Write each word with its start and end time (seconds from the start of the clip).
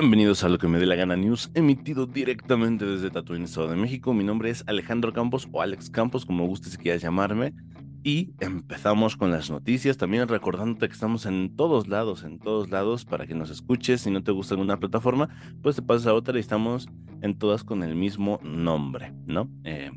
Bienvenidos 0.00 0.44
a 0.44 0.48
lo 0.48 0.56
que 0.56 0.66
me 0.66 0.78
dé 0.78 0.86
la 0.86 0.94
gana 0.94 1.14
news, 1.14 1.50
emitido 1.52 2.06
directamente 2.06 2.86
desde 2.86 3.10
Tatooine, 3.10 3.44
Estado 3.44 3.68
de 3.68 3.76
México. 3.76 4.14
Mi 4.14 4.24
nombre 4.24 4.48
es 4.48 4.64
Alejandro 4.66 5.12
Campos 5.12 5.46
o 5.52 5.60
Alex 5.60 5.90
Campos, 5.90 6.24
como 6.24 6.46
gustes 6.46 6.72
si 6.72 6.78
quieras 6.78 7.02
llamarme. 7.02 7.52
Y 8.02 8.32
empezamos 8.40 9.18
con 9.18 9.30
las 9.30 9.50
noticias, 9.50 9.98
también 9.98 10.26
recordándote 10.26 10.88
que 10.88 10.94
estamos 10.94 11.26
en 11.26 11.54
todos 11.54 11.86
lados, 11.86 12.24
en 12.24 12.38
todos 12.38 12.70
lados, 12.70 13.04
para 13.04 13.26
que 13.26 13.34
nos 13.34 13.50
escuches. 13.50 14.00
Si 14.00 14.10
no 14.10 14.22
te 14.22 14.32
gusta 14.32 14.54
alguna 14.54 14.78
plataforma, 14.78 15.28
pues 15.60 15.76
te 15.76 15.82
pasas 15.82 16.06
a 16.06 16.14
otra 16.14 16.34
y 16.38 16.40
estamos 16.40 16.88
en 17.20 17.38
todas 17.38 17.62
con 17.62 17.82
el 17.82 17.94
mismo 17.94 18.40
nombre, 18.42 19.12
¿no? 19.26 19.50
Eh, 19.64 19.90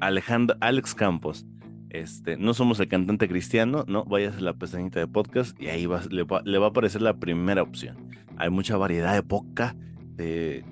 Alejandro, 0.00 0.56
Alex 0.60 0.96
Campos. 0.96 1.46
Este, 1.92 2.38
no 2.38 2.54
somos 2.54 2.80
el 2.80 2.88
cantante 2.88 3.28
cristiano, 3.28 3.84
no, 3.86 4.06
vayas 4.06 4.38
a 4.38 4.40
la 4.40 4.54
pestañita 4.54 4.98
de 4.98 5.06
podcast 5.06 5.60
y 5.60 5.68
ahí 5.68 5.86
le, 6.08 6.22
va, 6.22 6.38
a 6.38 6.66
aparecer 6.66 7.02
la 7.02 7.18
primera 7.18 7.60
opción. 7.62 8.08
Hay 8.38 8.48
mucha 8.48 8.78
variedad 8.78 9.12
de 9.12 9.22
podcast, 9.22 9.76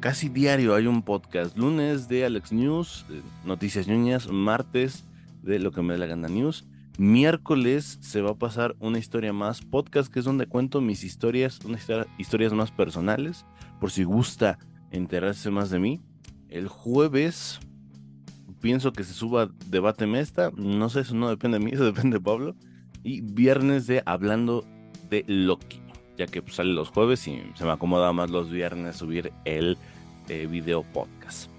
casi 0.01 0.31
diario 0.31 0.75
hay 0.75 0.87
un 0.87 1.03
podcast. 1.03 1.59
Lunes 1.59 2.09
de 2.09 2.25
Alex 2.25 2.53
News, 2.53 3.05
Noticias 3.45 3.87
Ñuñas, 3.87 4.33
martes 4.33 5.05
de 5.43 5.59
Lo 5.59 5.73
que 5.73 5.83
me 5.83 5.93
dé 5.93 5.99
la 5.99 6.07
gana 6.07 6.29
News. 6.29 6.67
Miércoles 6.97 7.99
se 8.01 8.23
va 8.23 8.31
a 8.31 8.39
pasar 8.39 8.75
una 8.79 8.99
historia 8.99 9.35
más, 9.35 9.61
podcast 9.61 10.11
que 10.11 10.21
es 10.21 10.25
donde 10.25 10.47
cuento 10.47 10.81
mis 10.81 11.05
historias, 11.05 11.61
unas 11.67 11.87
historias 12.17 12.55
más 12.55 12.71
personales, 12.71 13.45
por 13.79 13.91
si 13.91 14.05
gusta 14.05 14.59
enterarse 14.91 15.51
más 15.51 15.69
de 15.69 15.81
mí. 15.81 16.01
El 16.49 16.67
jueves 16.67 17.61
pienso 18.61 18.93
que 18.93 19.05
se 19.05 19.15
suba 19.15 19.51
Debate 19.67 20.07
Mesta. 20.07 20.51
No 20.57 20.89
sé, 20.89 21.01
eso 21.01 21.15
no 21.15 21.29
depende 21.29 21.59
de 21.59 21.65
mí, 21.65 21.71
eso 21.75 21.85
depende 21.85 22.19
de 22.19 22.25
Pablo. 22.25 22.55
Y 23.03 23.23
viernes 23.23 23.87
de 23.87 24.03
Hablando 24.05 24.65
de 25.09 25.25
Loki, 25.27 25.81
ya 26.19 26.27
que 26.27 26.43
pues, 26.43 26.57
sale 26.57 26.73
los 26.73 26.91
jueves 26.91 27.27
y 27.27 27.43
se 27.55 27.65
me 27.65 27.73
acomoda 27.73 28.13
más 28.13 28.31
los 28.31 28.51
viernes 28.51 28.97
subir 28.97 29.33
el 29.45 29.79
eh, 30.29 30.47
video 30.47 30.83
podcast. 30.83 31.51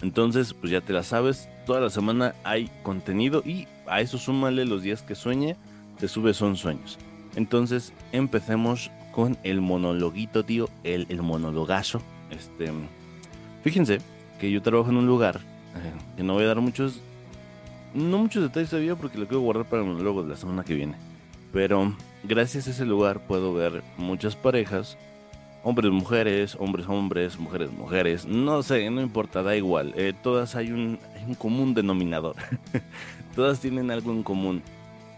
Entonces, 0.00 0.54
pues 0.54 0.72
ya 0.72 0.80
te 0.80 0.92
la 0.92 1.04
sabes, 1.04 1.48
toda 1.66 1.80
la 1.80 1.90
semana 1.90 2.34
hay 2.42 2.70
contenido 2.82 3.42
y 3.44 3.68
a 3.86 4.00
eso 4.00 4.18
súmale 4.18 4.64
los 4.64 4.82
días 4.82 5.02
que 5.02 5.14
sueñe, 5.14 5.56
te 5.98 6.08
sube 6.08 6.34
son 6.34 6.56
sueños. 6.56 6.98
Entonces, 7.36 7.92
empecemos 8.10 8.90
con 9.12 9.38
el 9.44 9.60
monologuito, 9.60 10.42
tío, 10.44 10.68
el, 10.82 11.06
el 11.08 11.22
monologazo. 11.22 12.02
Este, 12.30 12.72
fíjense 13.62 13.98
que 14.40 14.50
yo 14.50 14.62
trabajo 14.62 14.90
en 14.90 14.96
un 14.96 15.06
lugar 15.06 15.51
que 16.16 16.22
no 16.22 16.34
voy 16.34 16.44
a 16.44 16.48
dar 16.48 16.60
muchos, 16.60 17.00
no 17.94 18.18
muchos 18.18 18.42
detalles 18.42 18.70
todavía 18.70 18.96
porque 18.96 19.18
lo 19.18 19.26
quiero 19.26 19.40
guardar 19.40 19.66
para 19.66 19.82
el 19.82 19.88
monólogo 19.88 20.22
de 20.22 20.30
la 20.30 20.36
semana 20.36 20.64
que 20.64 20.74
viene. 20.74 20.94
Pero 21.52 21.94
gracias 22.24 22.66
a 22.66 22.70
ese 22.70 22.84
lugar 22.84 23.26
puedo 23.26 23.52
ver 23.52 23.82
muchas 23.96 24.36
parejas, 24.36 24.96
hombres, 25.62 25.92
mujeres, 25.92 26.56
hombres, 26.58 26.86
hombres, 26.88 27.38
mujeres, 27.38 27.70
mujeres, 27.72 28.26
no 28.26 28.62
sé, 28.62 28.88
no 28.90 29.00
importa, 29.00 29.42
da 29.42 29.56
igual. 29.56 29.92
Eh, 29.96 30.14
todas 30.22 30.56
hay 30.56 30.72
un, 30.72 30.98
un 31.26 31.34
común 31.34 31.74
denominador. 31.74 32.36
todas 33.34 33.60
tienen 33.60 33.90
algo 33.90 34.12
en 34.12 34.22
común. 34.22 34.62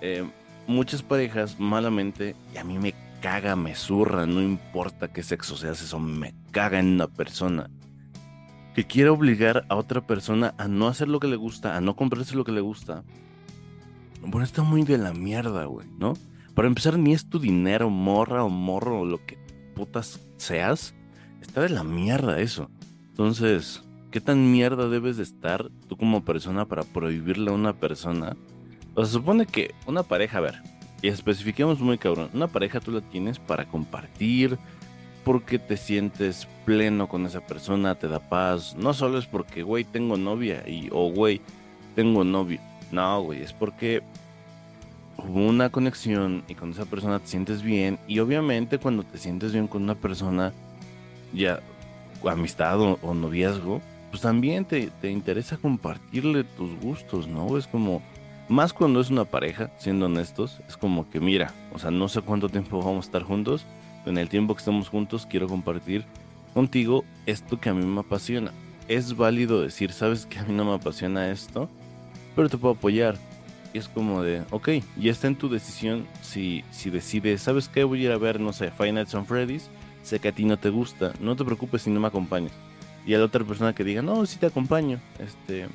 Eh, 0.01 0.25
muchas 0.67 1.03
parejas 1.03 1.59
malamente, 1.59 2.35
y 2.53 2.59
a 2.59 2.65
mí 2.65 2.79
me 2.79 2.95
caga, 3.21 3.57
me 3.57 3.75
zurra, 3.75 4.27
no 4.27 4.43
importa 4.43 5.09
qué 5.09 5.23
sexo 5.23 5.57
seas, 5.57 5.81
eso 5.81 5.99
me 5.99 6.35
caga 6.51 6.79
en 6.79 6.89
una 6.89 7.07
persona 7.07 7.71
que 8.75 8.87
quiere 8.87 9.11
obligar 9.11 9.65
a 9.69 9.77
otra 9.77 10.07
persona 10.07 10.55
a 10.59 10.69
no 10.69 10.89
hacer 10.89 11.09
lo 11.09 11.21
que 11.21 11.29
le 11.29 11.37
gusta, 11.37 11.77
a 11.77 11.81
no 11.81 11.97
comprarse 11.97 12.35
lo 12.35 12.45
que 12.45 12.53
le 12.53 12.61
gusta, 12.61 13.05
bueno, 14.21 14.45
está 14.45 14.63
muy 14.63 14.83
de 14.83 14.99
la 14.99 15.13
mierda, 15.13 15.65
güey, 15.67 15.87
¿no? 15.99 16.15
Para 16.55 16.69
empezar, 16.69 16.99
ni 16.99 17.13
es 17.13 17.29
tu 17.29 17.39
dinero, 17.39 17.91
morra 17.91 18.45
o 18.45 18.49
morro 18.49 19.01
o 19.01 19.05
lo 19.05 19.25
que 19.25 19.39
putas 19.75 20.21
seas. 20.37 20.95
Está 21.41 21.61
de 21.61 21.69
la 21.69 21.85
mierda 21.85 22.41
eso. 22.41 22.71
Entonces, 23.11 23.83
¿qué 24.11 24.21
tan 24.21 24.51
mierda 24.51 24.89
debes 24.89 25.17
de 25.17 25.25
estar 25.25 25.69
tú 25.89 25.97
como 25.97 26.25
persona 26.25 26.67
para 26.67 26.85
prohibirle 26.85 27.51
a 27.51 27.55
una 27.55 27.75
persona? 27.75 28.37
O 28.95 29.05
se 29.05 29.13
supone 29.13 29.47
que 29.47 29.75
una 29.87 30.05
pareja, 30.05 30.39
a 30.39 30.43
ver, 30.43 30.63
y 31.03 31.09
especifiquemos 31.09 31.81
muy 31.81 31.99
cabrón, 31.99 32.31
una 32.33 32.47
pareja 32.47 32.81
tú 32.81 32.93
la 32.93 33.03
tienes 33.03 33.39
para 33.39 33.67
compartir, 33.69 34.59
porque 35.25 35.59
te 35.59 35.77
sientes 35.77 36.47
pleno 36.65 37.09
con 37.09 37.27
esa 37.27 37.41
persona, 37.41 37.95
te 37.95 38.09
da 38.09 38.21
paz. 38.21 38.77
No 38.77 38.95
solo 38.95 39.19
es 39.19 39.27
porque, 39.27 39.63
güey, 39.63 39.85
tengo 39.85 40.17
novia 40.17 40.63
y, 40.69 40.89
o, 40.93 41.11
güey, 41.11 41.41
tengo 41.95 42.25
novio. 42.25 42.61
No, 42.93 43.23
güey, 43.23 43.43
es 43.43 43.53
porque 43.53 44.03
hubo 45.17 45.47
una 45.47 45.71
conexión 45.71 46.45
y 46.49 46.55
con 46.55 46.71
esa 46.71 46.85
persona 46.85 47.19
te 47.19 47.27
sientes 47.27 47.63
bien. 47.63 47.99
Y 48.07 48.19
obviamente 48.19 48.79
cuando 48.79 49.03
te 49.03 49.19
sientes 49.19 49.53
bien 49.53 49.67
con 49.67 49.83
una 49.83 49.95
persona, 49.95 50.53
ya 51.33 51.61
amistad 52.29 52.81
o, 52.81 53.15
noviazgo, 53.15 53.81
pues 54.11 54.23
también 54.23 54.65
te, 54.65 54.89
te, 55.01 55.11
interesa 55.11 55.57
compartirle 55.57 56.45
tus 56.45 56.79
gustos, 56.81 57.27
¿no? 57.27 57.59
Es 57.59 57.67
como, 57.67 58.03
más 58.49 58.73
cuando 58.73 59.01
es 59.01 59.11
una 59.11 59.25
pareja, 59.25 59.71
siendo 59.79 60.07
honestos, 60.07 60.61
es 60.69 60.77
como 60.77 61.09
que, 61.11 61.21
mira, 61.21 61.53
o 61.73 61.79
sea, 61.79 61.91
no 61.91 62.09
sé 62.09 62.23
cuánto 62.23 62.49
tiempo 62.49 62.79
vamos 62.79 63.07
a 63.07 63.09
estar 63.09 63.23
juntos 63.23 63.67
en 64.07 64.19
el 64.19 64.29
tiempo 64.29 64.55
que 64.55 64.61
estamos 64.61 64.89
juntos 64.89 65.27
quiero 65.27 65.49
compartir 65.49 66.05
contigo 66.53 67.05
esto 67.27 67.59
que 67.59 67.69
a 67.69 67.75
mí 67.75 67.85
me 67.85 68.01
apasiona. 68.01 68.53
Es 68.89 69.17
válido 69.17 69.63
decir, 69.63 69.93
sabes 69.93 70.27
que 70.27 70.39
a 70.39 70.45
mí 70.45 70.55
no 70.55 70.65
me 70.65 70.75
apasiona 70.75 71.31
esto, 71.31 71.69
pero 72.37 72.49
te 72.49 72.59
puedo 72.59 72.75
apoyar. 72.75 73.17
Y 73.73 73.79
es 73.79 73.89
como 73.89 74.23
de, 74.23 74.45
ok, 74.51 74.69
ya 74.97 75.11
está 75.11 75.27
en 75.27 75.37
tu 75.37 75.49
decisión 75.49 76.07
si, 76.23 76.65
si 76.71 76.91
decides, 76.91 77.43
¿sabes 77.43 77.69
qué? 77.69 77.83
Voy 77.83 78.03
a 78.03 78.05
ir 78.05 78.13
a 78.13 78.19
ver, 78.19 78.39
no 78.39 78.53
sé, 78.53 78.71
Five 78.71 78.93
Nights 78.93 79.17
Freddy's, 79.27 79.69
sé 80.03 80.21
que 80.21 80.29
a 80.29 80.33
ti 80.33 80.45
no 80.45 80.57
te 80.57 80.71
gusta, 80.71 81.13
no 81.21 81.35
te 81.35 81.45
preocupes 81.45 81.83
si 81.83 81.91
no 81.91 81.99
me 81.99 82.07
acompañas. 82.07 82.53
Y 83.05 83.15
a 83.15 83.19
la 83.19 83.25
otra 83.25 83.45
persona 83.45 83.75
que 83.75 83.83
diga, 83.83 84.01
no, 84.01 84.25
sí 84.27 84.39
te 84.39 84.47
acompaño, 84.47 85.01
este, 85.19 85.67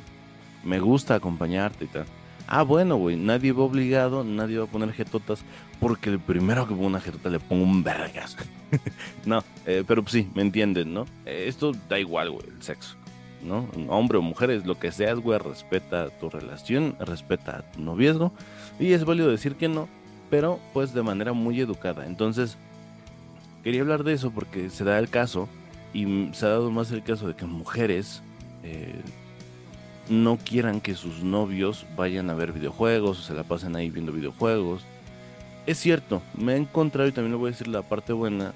me 0.63 0.79
gusta 0.79 1.15
acompañarte 1.15 1.85
y 1.85 1.87
tal. 1.87 2.05
Ah, 2.51 2.63
bueno, 2.63 2.95
güey, 2.95 3.15
nadie 3.15 3.51
va 3.51 3.61
obligado, 3.61 4.23
nadie 4.23 4.57
va 4.57 4.63
a 4.63 4.67
poner 4.67 4.91
jetotas, 4.91 5.43
porque 5.79 6.09
el 6.09 6.19
primero 6.19 6.67
que 6.67 6.73
ponga 6.73 6.87
una 6.87 6.99
jetota 6.99 7.29
le 7.29 7.39
pongo 7.39 7.63
un 7.63 7.83
vergas. 7.83 8.35
no, 9.27 9.43
eh, 9.67 9.83
pero 9.87 10.01
pues 10.01 10.13
sí, 10.13 10.27
me 10.33 10.41
entienden, 10.41 10.91
¿no? 10.91 11.05
Eh, 11.27 11.45
esto 11.45 11.73
da 11.87 11.99
igual, 11.99 12.31
güey, 12.31 12.47
el 12.47 12.63
sexo, 12.63 12.95
¿no? 13.43 13.69
Hombre 13.87 14.17
o 14.17 14.23
mujeres, 14.23 14.65
lo 14.65 14.79
que 14.79 14.91
seas, 14.91 15.19
güey, 15.19 15.37
respeta 15.37 16.09
tu 16.09 16.31
relación, 16.31 16.95
respeta 16.99 17.61
tu 17.71 17.81
noviazgo, 17.83 18.33
y 18.79 18.93
es 18.93 19.05
válido 19.05 19.29
decir 19.29 19.53
que 19.53 19.67
no, 19.67 19.87
pero 20.31 20.59
pues 20.73 20.91
de 20.91 21.03
manera 21.03 21.33
muy 21.33 21.61
educada. 21.61 22.07
Entonces, 22.07 22.57
quería 23.63 23.81
hablar 23.81 24.03
de 24.03 24.13
eso 24.13 24.31
porque 24.31 24.71
se 24.71 24.83
da 24.83 24.97
el 24.97 25.09
caso, 25.09 25.47
y 25.93 26.31
se 26.33 26.47
ha 26.47 26.49
dado 26.49 26.71
más 26.71 26.91
el 26.91 27.03
caso 27.03 27.27
de 27.27 27.35
que 27.35 27.45
mujeres... 27.45 28.23
Eh, 28.63 29.03
no 30.09 30.37
quieran 30.37 30.81
que 30.81 30.95
sus 30.95 31.23
novios 31.23 31.85
vayan 31.95 32.29
a 32.29 32.33
ver 32.33 32.51
videojuegos 32.51 33.19
o 33.19 33.21
se 33.21 33.33
la 33.33 33.43
pasen 33.43 33.75
ahí 33.75 33.89
viendo 33.89 34.11
videojuegos. 34.11 34.83
Es 35.65 35.77
cierto, 35.77 36.21
me 36.35 36.53
he 36.53 36.57
encontrado 36.57 37.07
y 37.07 37.11
también 37.11 37.33
le 37.33 37.37
voy 37.37 37.49
a 37.49 37.51
decir 37.51 37.67
la 37.67 37.83
parte 37.83 38.13
buena, 38.13 38.53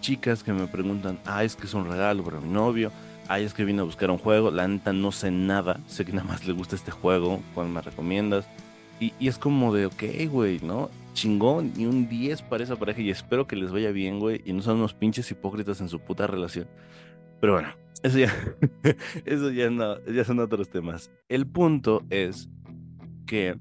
chicas 0.00 0.44
que 0.44 0.52
me 0.52 0.66
preguntan, 0.66 1.18
ah, 1.26 1.42
es 1.42 1.56
que 1.56 1.66
es 1.66 1.74
un 1.74 1.88
regalo 1.88 2.22
para 2.22 2.40
mi 2.40 2.48
novio, 2.48 2.92
ah, 3.28 3.40
es 3.40 3.54
que 3.54 3.64
vine 3.64 3.80
a 3.80 3.84
buscar 3.84 4.10
un 4.10 4.18
juego, 4.18 4.50
la 4.50 4.68
neta 4.68 4.92
no 4.92 5.10
sé 5.10 5.30
nada, 5.30 5.80
sé 5.88 6.04
que 6.04 6.12
nada 6.12 6.28
más 6.28 6.46
le 6.46 6.52
gusta 6.52 6.76
este 6.76 6.90
juego, 6.90 7.40
¿cuál 7.54 7.68
me 7.68 7.80
recomiendas? 7.80 8.46
Y, 9.00 9.12
es 9.26 9.38
como 9.38 9.74
de, 9.74 9.86
ok, 9.86 10.04
güey, 10.30 10.60
¿no? 10.60 10.90
Chingón, 11.14 11.72
y 11.76 11.86
un 11.86 12.08
10 12.08 12.42
para 12.42 12.64
esa 12.64 12.76
pareja 12.76 13.00
y 13.00 13.10
espero 13.10 13.46
que 13.46 13.56
les 13.56 13.72
vaya 13.72 13.90
bien, 13.90 14.20
güey, 14.20 14.42
y 14.44 14.52
no 14.52 14.62
son 14.62 14.76
unos 14.76 14.94
pinches 14.94 15.30
hipócritas 15.30 15.80
en 15.80 15.88
su 15.88 15.98
puta 15.98 16.26
relación. 16.26 16.66
Pero 17.44 17.52
bueno, 17.52 17.68
eso 18.02 18.18
ya, 18.18 18.32
eso 19.26 19.50
ya 19.50 19.68
no, 19.68 20.02
ya 20.06 20.24
son 20.24 20.38
otros 20.38 20.70
temas. 20.70 21.10
El 21.28 21.46
punto 21.46 22.02
es 22.08 22.48
que 23.26 23.58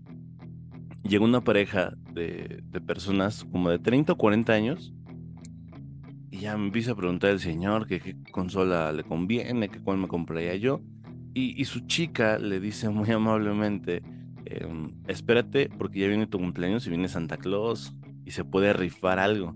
llegó 1.04 1.26
una 1.26 1.42
pareja 1.42 1.94
de, 2.14 2.64
personas 2.88 3.44
como 3.44 3.70
de 3.70 3.80
30 3.80 4.14
o 4.14 4.16
40 4.16 4.54
años 4.54 4.94
y 6.32 6.38
ya 6.38 6.56
me 6.56 6.68
empieza 6.68 6.94
a 6.94 6.96
preguntar 6.96 7.32
el 7.32 7.42
señor 7.42 7.86
que 7.86 8.00
qué 8.00 8.16
consola 8.32 8.94
le 8.94 9.04
conviene, 9.04 9.68
que 9.68 9.82
cuál 9.82 9.98
me 9.98 10.08
compraría 10.08 10.56
yo. 10.56 10.80
Y, 11.34 11.66
su 11.66 11.82
chica 11.82 12.40
le 12.40 12.62
dice 12.62 12.88
muy 12.88 13.12
amablemente, 13.12 14.02
em, 14.46 14.94
espérate 15.10 15.68
porque 15.68 16.00
ya 16.00 16.08
viene 16.08 16.26
tu 16.26 16.40
cumpleaños 16.40 16.88
y 16.88 16.90
viene 16.90 17.10
Santa 17.10 17.36
Claus 17.36 17.94
y 18.24 18.32
se 18.32 18.46
puede 18.46 18.72
rifar 18.72 19.20
algo. 19.20 19.54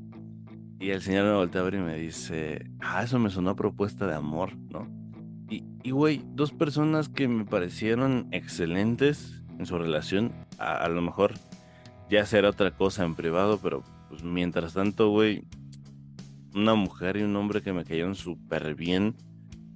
Y 0.79 0.91
el 0.91 1.01
señor 1.01 1.25
me 1.25 1.33
voltea 1.33 1.61
a 1.61 1.63
ver 1.63 1.75
y 1.75 1.79
me 1.79 1.97
dice, 1.97 2.69
ah, 2.79 3.03
eso 3.03 3.17
me 3.17 3.31
sonó 3.31 3.51
a 3.51 3.55
propuesta 3.55 4.05
de 4.05 4.13
amor, 4.13 4.55
¿no? 4.55 4.87
Y, 5.49 5.91
güey, 5.91 6.21
dos 6.35 6.51
personas 6.51 7.07
que 7.07 7.29
me 7.29 7.45
parecieron 7.45 8.27
excelentes 8.31 9.41
en 9.57 9.65
su 9.65 9.77
relación, 9.77 10.33
a, 10.59 10.87
lo 10.89 11.01
mejor 11.01 11.33
ya 12.09 12.25
será 12.25 12.49
otra 12.49 12.75
cosa 12.75 13.05
en 13.05 13.15
privado, 13.15 13.57
pero 13.63 13.83
pues 14.09 14.21
mientras 14.21 14.73
tanto, 14.73 15.09
güey, 15.09 15.45
una 16.53 16.75
mujer 16.75 17.15
y 17.15 17.23
un 17.23 17.35
hombre 17.37 17.61
que 17.61 17.71
me 17.71 17.85
cayeron 17.85 18.15
súper 18.15 18.75
bien, 18.75 19.15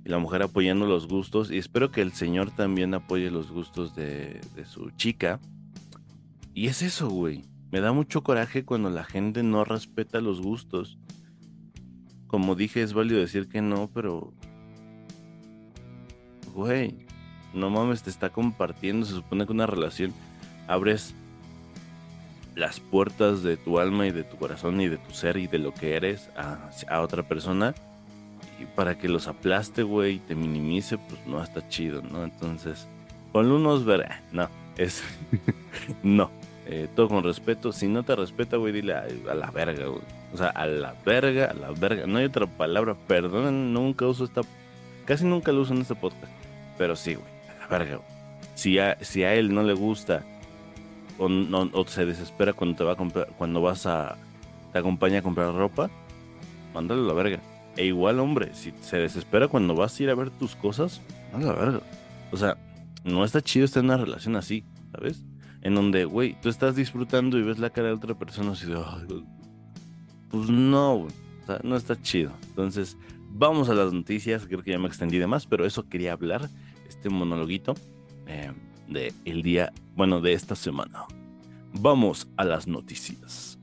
y 0.04 0.10
la 0.10 0.18
mujer 0.18 0.44
apoyando 0.44 0.86
los 0.86 1.08
gustos, 1.08 1.50
y 1.50 1.58
espero 1.58 1.92
que 1.92 2.02
el 2.02 2.12
señor 2.12 2.52
también 2.52 2.94
apoye 2.94 3.32
los 3.32 3.50
gustos 3.50 3.96
de, 3.96 4.42
de 4.56 4.66
su 4.66 4.92
chica. 4.92 5.40
Y 6.54 6.68
es 6.68 6.82
eso, 6.82 7.10
güey. 7.10 7.46
Me 7.72 7.80
da 7.80 7.94
mucho 7.94 8.22
coraje 8.22 8.66
cuando 8.66 8.90
la 8.90 9.06
gente 9.06 9.44
no 9.44 9.64
respeta 9.64 10.20
los 10.20 10.42
gustos. 10.42 10.98
como 12.28 12.56
dije, 12.56 12.82
es 12.82 12.94
válido 12.94 13.20
decir 13.20 13.48
que 13.50 13.62
no, 13.62 13.90
pero... 13.94 14.34
Güey, 16.54 17.06
no 17.54 17.70
mames, 17.70 18.04
te 18.04 18.10
está 18.10 18.30
compartiendo, 18.30 19.06
se 19.06 19.14
supone 19.14 19.46
que 19.46 19.52
una 19.52 19.68
relación 19.68 20.14
abres 20.68 21.14
las 22.56 22.80
puertas 22.80 23.44
de 23.44 23.58
tu 23.58 23.80
alma 23.80 24.08
y 24.08 24.12
de 24.12 24.24
tu 24.24 24.38
corazón 24.38 24.82
y 24.82 24.88
de 24.88 24.98
tu 24.98 25.12
ser 25.12 25.38
y 25.38 25.48
de 25.48 25.58
lo 25.58 25.74
que 25.74 25.96
eres 25.96 26.30
a, 26.36 27.02
otra 27.02 27.24
persona 27.24 27.74
y 28.62 28.66
para 28.66 28.98
que 28.98 29.08
los 29.08 29.28
aplaste, 29.28 29.84
güey, 29.84 30.16
y 30.16 30.20
te 30.20 30.36
minimice, 30.36 30.98
pues 30.98 31.26
no 31.26 31.42
está 31.42 31.68
chido, 31.70 32.02
¿no? 32.02 32.24
Entonces, 32.24 32.88
con 33.32 33.50
unos 33.50 33.86
ver, 33.86 34.10
no, 34.32 34.50
es 34.78 35.04
no, 36.04 36.30
eh, 36.68 36.88
todo 36.96 37.10
con 37.10 37.24
respeto. 37.24 37.72
Si 37.72 37.88
no 37.88 38.04
te 38.04 38.16
respeta, 38.16 38.58
güey, 38.58 38.74
dile 38.74 38.94
a, 38.94 39.06
la 39.34 39.52
verga, 39.52 39.86
güey. 39.88 40.02
O 40.34 40.38
sea, 40.38 40.48
a 40.48 40.66
la 40.66 40.96
verga, 41.06 41.46
a 41.46 41.54
la 41.54 41.72
verga. 41.72 42.06
No 42.08 42.20
hay 42.20 42.26
otra 42.26 42.48
palabra, 42.48 42.96
perdonen, 43.08 43.74
nunca 43.74 44.06
uso 44.06 44.26
esta, 44.26 44.42
casi 45.06 45.26
nunca 45.26 45.52
lo 45.52 45.62
uso 45.62 45.74
en 45.74 45.82
este 45.82 45.96
podcast, 45.96 46.32
pero 46.78 46.96
sí, 46.96 47.16
güey, 47.16 47.28
a 47.50 47.60
la 47.62 47.68
verga, 47.68 47.98
güey. 47.98 48.08
Si 48.56 48.80
a, 48.80 48.98
si 49.02 49.24
a 49.24 49.34
él 49.34 49.54
no 49.54 49.64
le 49.64 49.74
gusta 49.74 50.24
o, 51.18 51.86
se 51.88 52.06
desespera 52.06 52.54
cuando 52.54 52.78
te 52.78 52.84
va 52.84 52.94
a 52.94 52.96
comprar, 52.96 53.28
cuando 53.38 53.62
vas 53.62 53.86
a, 53.86 54.18
te 54.72 54.80
acompaña 54.80 55.20
a 55.20 55.22
comprar 55.22 55.54
ropa, 55.54 55.90
mándale 56.74 57.02
la 57.02 57.14
verga. 57.14 57.40
E 57.78 57.86
igual, 57.86 58.20
hombre, 58.20 58.54
si 58.54 58.74
se 58.82 58.98
desespera 58.98 59.48
cuando 59.48 59.76
vas 59.76 60.00
a 60.00 60.04
ir 60.04 60.10
a 60.10 60.16
ver 60.16 60.30
tus 60.30 60.56
cosas, 60.56 61.02
mándale 61.32 61.54
la 61.54 61.60
verga. 61.60 61.82
O 62.32 62.38
sea, 62.38 62.58
no 63.04 63.24
está 63.24 63.42
chido 63.42 63.66
estar 63.66 63.82
en 63.82 63.90
una 63.90 63.98
relación 63.98 64.36
así, 64.36 64.64
¿sabes? 64.92 65.24
En 65.62 65.76
donde, 65.76 66.06
güey, 66.06 66.36
tú 66.42 66.50
estás 66.50 66.76
disfrutando 66.76 67.38
y 67.38 67.44
ves 67.44 67.60
la 67.60 67.70
cara 67.70 67.90
de 67.90 67.94
otra 67.94 68.18
persona 68.18 68.52
así 68.52 68.66
de, 68.66 68.82
pues 70.30 70.50
no, 70.50 71.08
no 71.64 71.76
está 71.76 72.02
chido. 72.02 72.32
Entonces, 72.50 72.98
vamos 73.30 73.70
a 73.70 73.74
las 73.74 73.94
noticias, 73.94 74.48
creo 74.48 74.64
que 74.64 74.72
ya 74.72 74.80
me 74.80 74.88
extendí 74.88 75.18
de 75.18 75.28
más, 75.28 75.46
pero 75.46 75.66
eso 75.66 75.88
quería 75.88 76.14
hablar, 76.14 76.50
este 76.88 77.10
monologuito. 77.10 77.76
Eh, 78.28 78.52
de 78.92 79.14
el 79.26 79.42
día, 79.42 79.72
bueno, 79.96 80.22
de 80.22 80.34
esta 80.34 80.56
semana. 80.56 81.06
Vamos 81.74 82.28
a 82.36 82.44
las 82.44 82.68
noticias. 82.68 83.58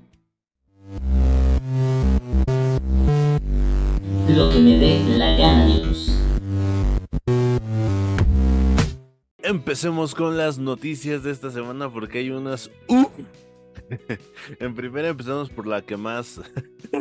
Lo 4.28 4.50
que 4.50 4.58
me 4.60 4.78
dé 4.78 5.18
la 5.18 5.36
gana, 5.36 5.87
Empecemos 9.48 10.14
con 10.14 10.36
las 10.36 10.58
noticias 10.58 11.22
de 11.22 11.30
esta 11.30 11.50
semana 11.50 11.88
porque 11.88 12.18
hay 12.18 12.28
unas... 12.28 12.70
¡Uh! 12.86 13.06
en 14.60 14.74
primera 14.74 15.08
empezamos 15.08 15.48
por 15.48 15.66
la 15.66 15.80
que 15.80 15.96
más... 15.96 16.38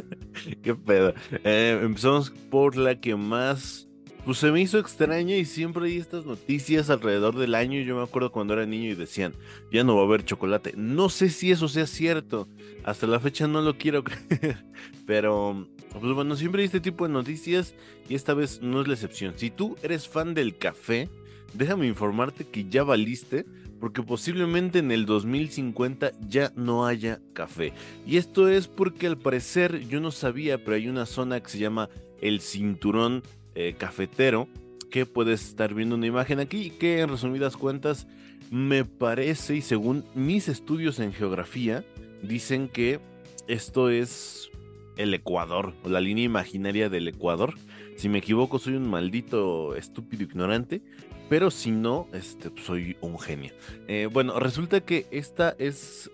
¿Qué 0.64 0.74
pedo? 0.74 1.14
Eh, 1.44 1.78
empezamos 1.84 2.30
por 2.50 2.78
la 2.78 3.02
que 3.02 3.18
más 3.18 3.90
pues 4.24 4.38
se 4.38 4.50
me 4.50 4.62
hizo 4.62 4.80
extraña 4.80 5.36
y 5.36 5.44
siempre 5.44 5.88
hay 5.88 5.98
estas 5.98 6.26
noticias 6.26 6.90
alrededor 6.90 7.36
del 7.36 7.54
año. 7.54 7.82
Yo 7.82 7.98
me 7.98 8.04
acuerdo 8.04 8.32
cuando 8.32 8.54
era 8.54 8.66
niño 8.66 8.92
y 8.92 8.96
decían, 8.96 9.34
ya 9.70 9.84
no 9.84 9.98
va 9.98 10.04
a 10.04 10.06
haber 10.06 10.24
chocolate. 10.24 10.74
No 10.78 11.10
sé 11.10 11.30
si 11.30 11.52
eso 11.52 11.68
sea 11.68 11.86
cierto. 11.86 12.48
Hasta 12.86 13.08
la 13.08 13.20
fecha 13.20 13.48
no 13.48 13.62
lo 13.62 13.78
quiero 13.78 14.04
creer. 14.06 14.66
Pero, 15.06 15.68
pues 15.92 16.14
bueno, 16.14 16.38
siempre 16.38 16.62
hay 16.62 16.68
este 16.68 16.80
tipo 16.80 17.06
de 17.06 17.14
noticias 17.14 17.74
y 18.08 18.16
esta 18.16 18.34
vez 18.34 18.62
no 18.62 18.80
es 18.80 18.88
la 18.88 18.94
excepción. 18.94 19.34
Si 19.36 19.50
tú 19.50 19.76
eres 19.82 20.08
fan 20.08 20.34
del 20.34 20.58
café, 20.58 21.10
déjame 21.54 21.88
informarte 21.88 22.46
que 22.46 22.66
ya 22.70 22.84
valiste 22.84 23.46
porque 23.80 24.02
posiblemente 24.02 24.80
en 24.80 24.92
el 24.92 25.06
2050 25.06 26.12
ya 26.28 26.52
no 26.56 26.86
haya 26.86 27.20
café. 27.34 27.74
Y 28.06 28.18
esto 28.18 28.50
es 28.50 28.68
porque 28.68 29.08
al 29.08 29.18
parecer 29.18 29.88
yo 29.88 30.00
no 30.00 30.12
sabía, 30.12 30.64
pero 30.64 30.76
hay 30.76 30.88
una 30.88 31.06
zona 31.06 31.40
que 31.42 31.50
se 31.50 31.60
llama 31.60 31.90
el 32.22 32.42
cinturón 32.42 33.24
eh, 33.56 33.76
cafetero 33.78 34.48
que 34.90 35.06
puedes 35.06 35.48
estar 35.48 35.74
viendo 35.74 35.96
una 35.96 36.08
imagen 36.08 36.40
aquí 36.40 36.72
que 36.72 37.02
en 37.02 37.10
resumidas 37.10 37.58
cuentas 37.58 38.08
me 38.52 38.86
parece 38.86 39.56
y 39.56 39.62
según 39.62 40.06
mis 40.16 40.48
estudios 40.48 41.00
en 41.00 41.14
geografía 41.14 41.84
dicen 42.24 42.70
que 42.70 43.00
esto 43.48 43.90
es 43.90 44.50
el 44.96 45.14
Ecuador 45.14 45.74
o 45.84 45.90
la 45.90 46.02
línea 46.02 46.24
imaginaria 46.24 46.90
del 46.90 47.08
Ecuador. 47.08 47.54
Si 47.98 48.10
me 48.10 48.20
equivoco 48.20 48.60
soy 48.60 48.76
un 48.76 48.90
maldito 48.90 49.76
estúpido 49.76 50.24
ignorante, 50.24 50.82
pero 51.30 51.52
si 51.52 51.72
no, 51.72 52.08
este, 52.14 52.52
soy 52.64 52.98
un 53.02 53.20
genio. 53.20 53.54
Eh, 53.88 54.10
bueno, 54.12 54.40
resulta 54.40 54.82
que 54.82 55.08
esta 55.12 55.56
es 55.60 56.10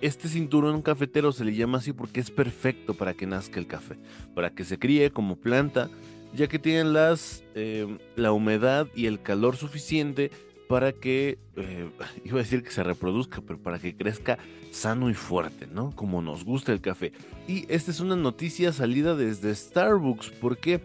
este 0.00 0.28
cinturón 0.28 0.82
cafetero 0.82 1.32
se 1.32 1.44
le 1.44 1.54
llama 1.54 1.78
así 1.78 1.92
porque 1.92 2.20
es 2.20 2.30
perfecto 2.30 2.94
para 2.94 3.14
que 3.14 3.26
nazca 3.26 3.58
el 3.58 3.66
café, 3.66 3.96
para 4.34 4.50
que 4.50 4.64
se 4.64 4.78
críe 4.78 5.10
como 5.10 5.36
planta 5.36 5.88
ya 6.34 6.48
que 6.48 6.58
tienen 6.58 6.92
las, 6.92 7.44
em, 7.54 7.98
la 8.16 8.32
humedad 8.32 8.88
y 8.94 9.06
el 9.06 9.22
calor 9.22 9.56
suficiente 9.56 10.30
para 10.68 10.92
que, 10.92 11.38
eh, 11.56 11.90
iba 12.24 12.40
a 12.40 12.42
decir 12.42 12.62
que 12.62 12.70
se 12.70 12.82
reproduzca, 12.82 13.40
pero 13.40 13.58
para 13.62 13.78
que 13.78 13.96
crezca 13.96 14.38
sano 14.70 15.10
y 15.10 15.14
fuerte, 15.14 15.66
¿no? 15.66 15.94
Como 15.94 16.20
nos 16.22 16.44
gusta 16.44 16.72
el 16.72 16.80
café. 16.80 17.12
Y 17.46 17.64
esta 17.68 17.90
es 17.90 18.00
una 18.00 18.16
noticia 18.16 18.72
salida 18.72 19.14
desde 19.14 19.54
Starbucks, 19.54 20.30
porque 20.40 20.80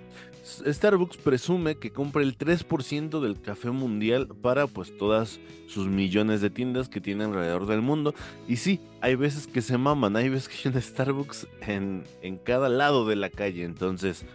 Starbucks 0.65 1.17
presume 1.17 1.75
que 1.75 1.91
compra 1.91 2.21
el 2.21 2.37
3% 2.37 3.19
del 3.19 3.39
café 3.41 3.71
mundial 3.71 4.27
para 4.41 4.67
pues 4.67 4.95
todas 4.97 5.39
sus 5.67 5.87
millones 5.87 6.41
de 6.41 6.49
tiendas 6.49 6.89
que 6.89 7.01
tiene 7.01 7.23
alrededor 7.25 7.65
del 7.65 7.81
mundo. 7.81 8.13
Y 8.47 8.57
sí, 8.57 8.79
hay 9.01 9.15
veces 9.15 9.47
que 9.47 9.61
se 9.61 9.77
maman, 9.77 10.15
hay 10.15 10.29
veces 10.29 10.49
que 10.49 10.69
hay 10.69 10.75
un 10.75 10.81
Starbucks 10.81 11.47
en, 11.61 12.03
en 12.21 12.37
cada 12.37 12.69
lado 12.69 13.07
de 13.07 13.15
la 13.15 13.29
calle. 13.29 13.63
Entonces, 13.63 14.25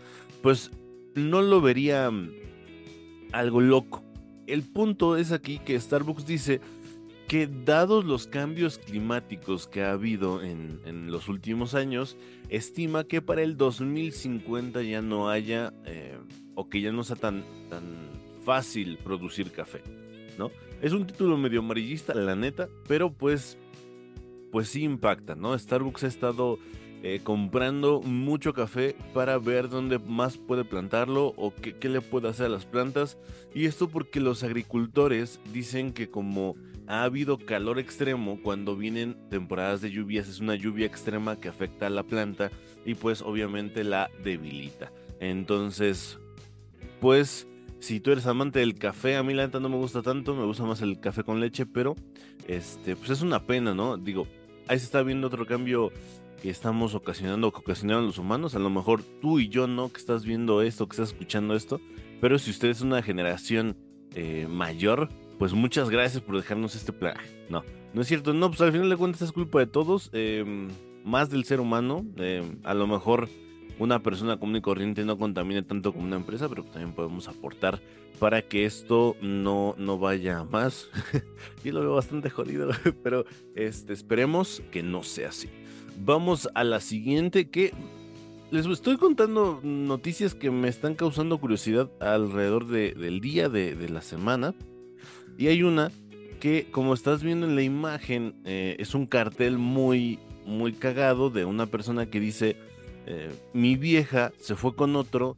pues 0.43 0.70
no 1.14 1.43
lo 1.43 1.61
vería 1.61 2.11
mm, 2.11 2.31
algo 3.32 3.60
loco. 3.60 4.02
El 4.46 4.62
punto 4.62 5.17
es 5.17 5.32
aquí 5.32 5.58
que 5.58 5.81
Starbucks 5.81 6.26
dice 6.26 6.60
que 7.28 7.46
dados 7.46 8.04
los 8.04 8.26
cambios 8.26 8.78
climáticos 8.78 9.66
que 9.66 9.82
ha 9.82 9.92
habido 9.92 10.42
en, 10.42 11.10
los 11.10 11.28
últimos 11.28 11.74
años, 11.74 12.16
estima 12.48 13.04
que 13.04 13.22
para 13.22 13.42
el 13.42 13.56
2050 13.56 14.82
ya 14.82 15.00
no 15.00 15.28
haya 15.28 15.72
eh, 15.86 16.19
o 16.54 16.69
que 16.69 16.81
ya 16.81 16.93
no 16.93 17.04
sea 17.04 17.16
tan, 17.16 17.44
tan 17.70 17.82
fácil 18.44 18.98
producir 18.98 19.50
café, 19.52 19.82
¿no? 20.38 20.50
Es 20.82 20.93
un 20.93 21.06
título 21.06 21.36
medio 21.36 21.60
amarillista, 21.60 22.14
la 22.14 22.36
neta, 22.36 22.69
pero 22.86 23.12
pues, 23.12 23.56
pues 24.52 24.69
sí 24.69 24.82
impacta, 24.82 25.34
¿no? 25.34 25.58
Starbucks 25.58 26.04
ha 26.04 26.08
estado 26.08 26.58
eh, 27.02 27.20
comprando 27.22 28.00
mucho 28.02 28.52
café 28.52 28.96
para 29.14 29.38
ver 29.38 29.69
dónde 29.69 29.98
más 29.98 30.36
puede 30.36 30.64
plantarlo 30.64 31.34
o 31.36 31.54
qué, 31.54 31.74
qué 31.74 31.88
le 31.88 32.00
puede 32.00 32.28
hacer 32.28 32.46
a 32.46 32.50
las 32.50 32.66
plantas. 32.66 33.19
Y 33.54 33.66
esto 33.66 33.88
porque 33.88 34.20
los 34.20 34.43
agricultores 34.43 35.40
dicen 35.52 35.93
que 35.93 36.10
como 36.10 36.56
ha 36.86 37.03
habido 37.05 37.38
calor 37.38 37.79
extremo 37.79 38.41
cuando 38.43 38.76
vienen 38.76 39.17
temporadas 39.31 39.81
de 39.81 39.91
lluvias, 39.91 40.29
es 40.29 40.41
una 40.41 40.55
lluvia 40.55 40.86
extrema 40.86 41.41
que 41.41 41.48
afecta 41.48 41.86
a 41.86 41.91
la 41.91 42.03
planta 42.03 42.50
y 42.84 42.94
pues 42.94 43.22
obviamente 43.22 43.84
la 43.84 44.10
debilita. 44.22 44.93
Entonces, 45.20 46.19
pues 47.00 47.46
si 47.81 48.00
tú 48.00 48.12
eres 48.12 48.26
amante 48.26 48.60
del 48.60 48.74
café, 48.79 49.17
a 49.17 49.22
mí 49.22 49.34
la 49.34 49.46
neta 49.46 49.60
no 49.60 49.69
me 49.69 49.76
gusta 49.76 50.03
tanto, 50.03 50.34
me 50.34 50.44
gusta 50.44 50.64
más 50.64 50.81
el 50.82 51.00
café 51.00 51.22
con 51.22 51.41
leche, 51.41 51.67
pero 51.67 51.96
este, 52.48 52.96
pues 52.96 53.10
es 53.10 53.22
una 53.22 53.46
pena, 53.46 53.74
¿no? 53.74 53.96
Digo, 53.96 54.26
ahí 54.69 54.79
se 54.79 54.86
está 54.86 55.03
viendo 55.03 55.26
otro 55.26 55.46
cambio 55.46 55.93
que 56.43 56.50
estamos 56.50 56.94
ocasionando 56.94 57.53
que 57.53 57.58
ocasionaron 57.58 58.06
los 58.06 58.19
humanos. 58.19 58.55
A 58.55 58.58
lo 58.58 58.70
mejor 58.70 59.03
tú 59.03 59.38
y 59.38 59.48
yo 59.48 59.67
no, 59.67 59.91
que 59.91 59.98
estás 59.98 60.24
viendo 60.24 60.62
esto, 60.62 60.86
que 60.86 60.93
estás 60.93 61.10
escuchando 61.10 61.55
esto. 61.55 61.81
Pero 62.20 62.38
si 62.38 62.50
usted 62.50 62.69
es 62.69 62.81
una 62.81 63.03
generación 63.03 63.76
eh, 64.14 64.46
mayor, 64.48 65.08
pues 65.38 65.53
muchas 65.53 65.91
gracias 65.91 66.22
por 66.22 66.36
dejarnos 66.36 66.74
este 66.74 66.93
plan. 66.93 67.17
No, 67.48 67.64
no 67.93 68.03
es 68.03 68.08
cierto. 68.08 68.32
No, 68.32 68.48
pues 68.48 68.60
al 68.60 68.72
final 68.72 68.88
de 68.91 68.96
cuentas 68.96 69.22
es 69.22 69.32
culpa 69.32 69.58
de 69.58 69.67
todos. 69.67 70.10
Em, 70.12 70.69
más 71.05 71.31
del 71.31 71.44
ser 71.44 71.60
humano. 71.60 72.05
Em, 72.17 72.58
a 72.64 72.74
lo 72.74 72.86
mejor 72.86 73.29
una 73.79 74.03
persona 74.03 74.38
común 74.38 74.56
y 74.56 74.60
corriente 74.60 75.05
no 75.05 75.19
contamine 75.19 75.62
tanto 75.62 75.93
como 75.93 76.05
una 76.05 76.17
empresa, 76.17 76.48
pero 76.48 76.64
también 76.64 76.93
podemos 76.93 77.29
aportar 77.29 77.81
para 78.19 78.43
que 78.43 78.64
esto 78.64 79.17
no, 79.20 79.74
no 79.79 79.98
vaya 79.98 80.44
más. 80.44 80.88
y 81.64 81.70
lo 81.70 81.81
veo 81.81 81.94
bastante 81.94 82.31
jodido, 82.31 82.70
pero 83.03 83.24
este, 83.55 83.93
esperemos 83.93 84.62
que 84.70 84.82
no 84.82 85.03
sea 85.03 85.29
así. 85.29 85.48
Vamos 86.05 86.48
a 86.55 86.64
la 86.64 86.81
siguiente 86.81 87.50
que 87.50 87.72
les 88.50 88.67
estoy 88.67 88.98
contando 88.98 89.60
noticias 89.62 90.34
que 90.34 90.50
me 90.50 90.69
están 90.69 90.94
causando 90.94 91.38
curiosidad 91.38 91.91
alrededor 92.00 92.67
del 92.67 93.20
día 93.20 93.48
de, 93.48 93.88
la 93.88 94.00
semana. 94.00 94.55
Y 95.38 95.48
hay 95.48 95.62
una 95.62 95.91
que, 96.41 96.69
como 96.70 96.94
estás 96.94 97.22
viendo 97.22 97.46
en 97.46 97.56
la 97.56 97.62
imagen, 97.62 98.34
eh, 98.44 98.76
es 98.79 98.94
un 98.94 99.06
cartel 99.06 99.58
muy, 99.58 100.19
muy 100.44 100.72
cagado 100.72 101.31
de 101.31 101.44
una 101.44 101.67
persona 101.67 102.06
que 102.06 102.20
dice, 102.20 102.56
eh, 103.06 103.31
mi 103.53 103.76
vieja 103.76 104.32
se 104.38 104.55
fue 104.55 104.74
con 104.74 104.96
otro 104.96 105.36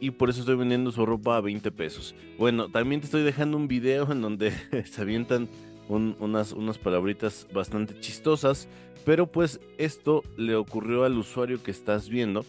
y 0.00 0.12
por 0.12 0.30
eso 0.30 0.40
estoy 0.40 0.56
vendiendo 0.56 0.92
su 0.92 1.04
ropa 1.04 1.36
a 1.36 1.40
20 1.40 1.70
pesos. 1.72 2.14
Bueno, 2.38 2.68
también 2.68 3.00
te 3.00 3.06
estoy 3.06 3.22
dejando 3.22 3.56
un 3.56 3.68
video 3.68 4.10
en 4.12 4.22
donde 4.22 4.52
se 4.84 5.02
avientan 5.02 5.48
unas, 5.88 6.52
unas 6.52 6.78
palabritas 6.78 7.48
bastante 7.52 7.98
chistosas, 8.00 8.68
pero 9.04 9.26
pues 9.26 9.60
esto 9.78 10.22
le 10.36 10.54
ocurrió 10.54 11.04
al 11.04 11.16
usuario 11.16 11.62
que 11.62 11.70
estás 11.70 12.10
viendo 12.10 12.44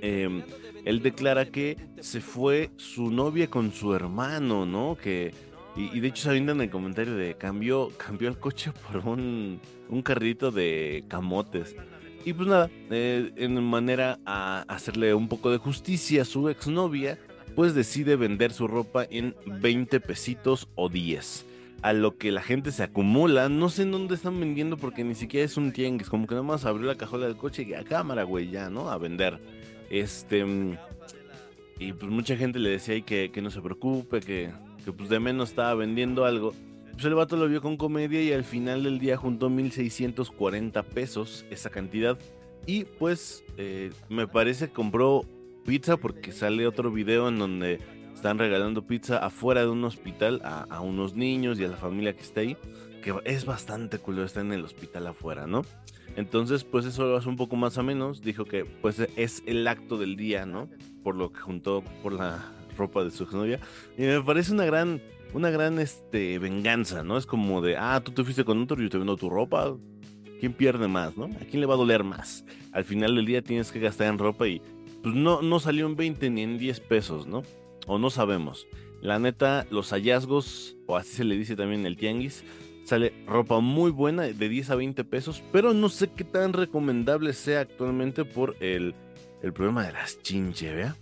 em, 0.00 0.42
él 0.84 1.02
declara 1.02 1.46
que 1.46 1.76
se 2.00 2.20
fue 2.20 2.70
su 2.76 3.10
novia 3.10 3.48
con 3.48 3.72
su 3.72 3.94
hermano, 3.94 4.66
¿no? 4.66 4.96
Que, 5.00 5.32
y, 5.76 6.00
de 6.00 6.08
hecho 6.08 6.30
se 6.30 6.36
en 6.36 6.48
el 6.48 6.70
comentario 6.70 7.14
de 7.16 7.34
cambió, 7.34 7.90
cambió 7.96 8.28
el 8.28 8.38
coche 8.38 8.72
por 8.72 9.06
un, 9.08 9.60
un 9.88 10.02
carrito 10.02 10.50
de 10.50 11.04
camotes. 11.08 11.74
Y 12.24 12.32
pues 12.32 12.48
nada, 12.48 12.70
eh, 12.90 13.32
en 13.36 13.62
manera 13.62 14.18
a 14.24 14.64
hacerle 14.68 15.12
un 15.14 15.28
poco 15.28 15.50
de 15.50 15.58
justicia 15.58 16.22
a 16.22 16.24
su 16.24 16.48
exnovia, 16.48 17.18
pues 17.54 17.74
decide 17.74 18.16
vender 18.16 18.52
su 18.52 18.66
ropa 18.66 19.04
en 19.10 19.34
20 19.46 20.00
pesitos 20.00 20.68
o 20.74 20.88
10. 20.88 21.46
A 21.82 21.92
lo 21.92 22.16
que 22.16 22.32
la 22.32 22.40
gente 22.40 22.72
se 22.72 22.82
acumula, 22.82 23.50
no 23.50 23.68
sé 23.68 23.82
en 23.82 23.92
dónde 23.92 24.14
están 24.14 24.40
vendiendo 24.40 24.78
porque 24.78 25.04
ni 25.04 25.14
siquiera 25.14 25.44
es 25.44 25.58
un 25.58 25.72
tianguis, 25.72 26.08
como 26.08 26.26
que 26.26 26.34
nada 26.34 26.46
más 26.46 26.64
abrió 26.64 26.86
la 26.86 26.94
cajuela 26.94 27.26
del 27.26 27.36
coche 27.36 27.66
y 27.68 27.74
a 27.74 27.84
cámara, 27.84 28.22
güey, 28.22 28.48
ya, 28.50 28.70
¿no? 28.70 28.90
A 28.90 28.96
vender. 28.96 29.38
Este. 29.90 30.46
Y 31.78 31.92
pues 31.92 32.10
mucha 32.10 32.36
gente 32.36 32.58
le 32.58 32.70
decía 32.70 32.94
ahí 32.94 33.02
que, 33.02 33.30
que 33.30 33.42
no 33.42 33.50
se 33.50 33.60
preocupe, 33.60 34.20
que, 34.20 34.50
que 34.84 34.92
pues 34.92 35.08
de 35.08 35.20
menos 35.20 35.50
estaba 35.50 35.74
vendiendo 35.74 36.24
algo. 36.24 36.52
Pues 36.92 37.04
el 37.06 37.14
vato 37.14 37.36
lo 37.36 37.48
vio 37.48 37.60
con 37.60 37.76
comedia 37.76 38.22
y 38.22 38.32
al 38.32 38.44
final 38.44 38.84
del 38.84 38.98
día 39.00 39.16
juntó 39.16 39.50
1640 39.50 40.82
pesos, 40.84 41.44
esa 41.50 41.70
cantidad. 41.70 42.18
Y 42.66 42.84
pues 42.84 43.44
eh, 43.56 43.90
me 44.08 44.28
parece 44.28 44.70
compró 44.70 45.24
pizza 45.64 45.96
porque 45.96 46.32
sale 46.32 46.66
otro 46.66 46.92
video 46.92 47.28
en 47.28 47.38
donde 47.38 47.80
están 48.14 48.38
regalando 48.38 48.86
pizza 48.86 49.18
afuera 49.18 49.62
de 49.62 49.68
un 49.68 49.84
hospital 49.84 50.40
a, 50.44 50.80
unos 50.80 51.14
niños 51.14 51.58
y 51.58 51.64
a 51.64 51.68
la 51.68 51.76
familia 51.76 52.14
que 52.14 52.22
está 52.22 52.40
ahí. 52.40 52.56
Que 53.02 53.14
es 53.24 53.44
bastante 53.44 53.98
culo 53.98 54.24
estar 54.24 54.44
en 54.44 54.52
el 54.52 54.64
hospital 54.64 55.08
afuera, 55.08 55.46
¿no? 55.46 55.62
Entonces, 56.16 56.64
pues 56.64 56.86
eso 56.86 57.04
lo 57.04 57.16
hace 57.16 57.28
un 57.28 57.36
poco 57.36 57.56
más 57.56 57.76
a 57.76 57.82
menos. 57.82 58.22
Dijo 58.22 58.44
que 58.44 58.64
pues 58.64 59.00
es 59.16 59.42
el 59.46 59.66
acto 59.66 59.98
del 59.98 60.16
día, 60.16 60.46
¿no? 60.46 60.70
Por 61.02 61.16
lo 61.16 61.32
que 61.32 61.40
juntó 61.40 61.82
por 62.02 62.12
la 62.12 62.52
ropa 62.76 63.04
de 63.04 63.10
su 63.10 63.26
novia. 63.26 63.60
Y 63.96 64.02
me 64.02 64.20
parece 64.22 64.52
una 64.52 64.64
gran 64.64 65.00
una 65.34 65.50
gran 65.50 65.80
este, 65.80 66.38
venganza, 66.38 67.02
¿no? 67.02 67.18
Es 67.18 67.26
como 67.26 67.60
de, 67.60 67.76
ah, 67.76 68.00
tú 68.02 68.12
te 68.12 68.22
fuiste 68.22 68.44
con 68.44 68.62
otro 68.62 68.80
yo 68.80 68.88
te 68.88 68.98
vendo 68.98 69.16
tu 69.16 69.28
ropa. 69.28 69.76
¿Quién 70.38 70.52
pierde 70.52 70.88
más, 70.88 71.16
no? 71.16 71.24
¿A 71.24 71.44
quién 71.44 71.60
le 71.60 71.66
va 71.66 71.74
a 71.74 71.78
doler 71.78 72.04
más? 72.04 72.44
Al 72.72 72.84
final 72.84 73.16
del 73.16 73.26
día 73.26 73.42
tienes 73.42 73.72
que 73.72 73.80
gastar 73.80 74.08
en 74.08 74.18
ropa 74.18 74.46
y 74.46 74.62
pues 75.02 75.14
no, 75.14 75.42
no 75.42 75.60
salió 75.60 75.86
en 75.86 75.96
20 75.96 76.30
ni 76.30 76.42
en 76.42 76.58
10 76.58 76.80
pesos, 76.80 77.26
¿no? 77.26 77.42
O 77.86 77.98
no 77.98 78.10
sabemos. 78.10 78.66
La 79.00 79.18
neta, 79.18 79.66
los 79.70 79.90
hallazgos, 79.90 80.76
o 80.86 80.96
así 80.96 81.10
se 81.16 81.24
le 81.24 81.36
dice 81.36 81.56
también 81.56 81.80
en 81.80 81.86
el 81.86 81.96
tianguis, 81.96 82.44
sale 82.84 83.12
ropa 83.26 83.60
muy 83.60 83.90
buena 83.90 84.22
de 84.22 84.48
10 84.48 84.70
a 84.70 84.76
20 84.76 85.04
pesos, 85.04 85.42
pero 85.52 85.74
no 85.74 85.88
sé 85.88 86.10
qué 86.14 86.24
tan 86.24 86.52
recomendable 86.52 87.32
sea 87.32 87.60
actualmente 87.60 88.24
por 88.24 88.56
el, 88.60 88.94
el 89.42 89.52
problema 89.52 89.84
de 89.84 89.92
las 89.92 90.22
chinches, 90.22 90.74
¿vea? 90.74 90.96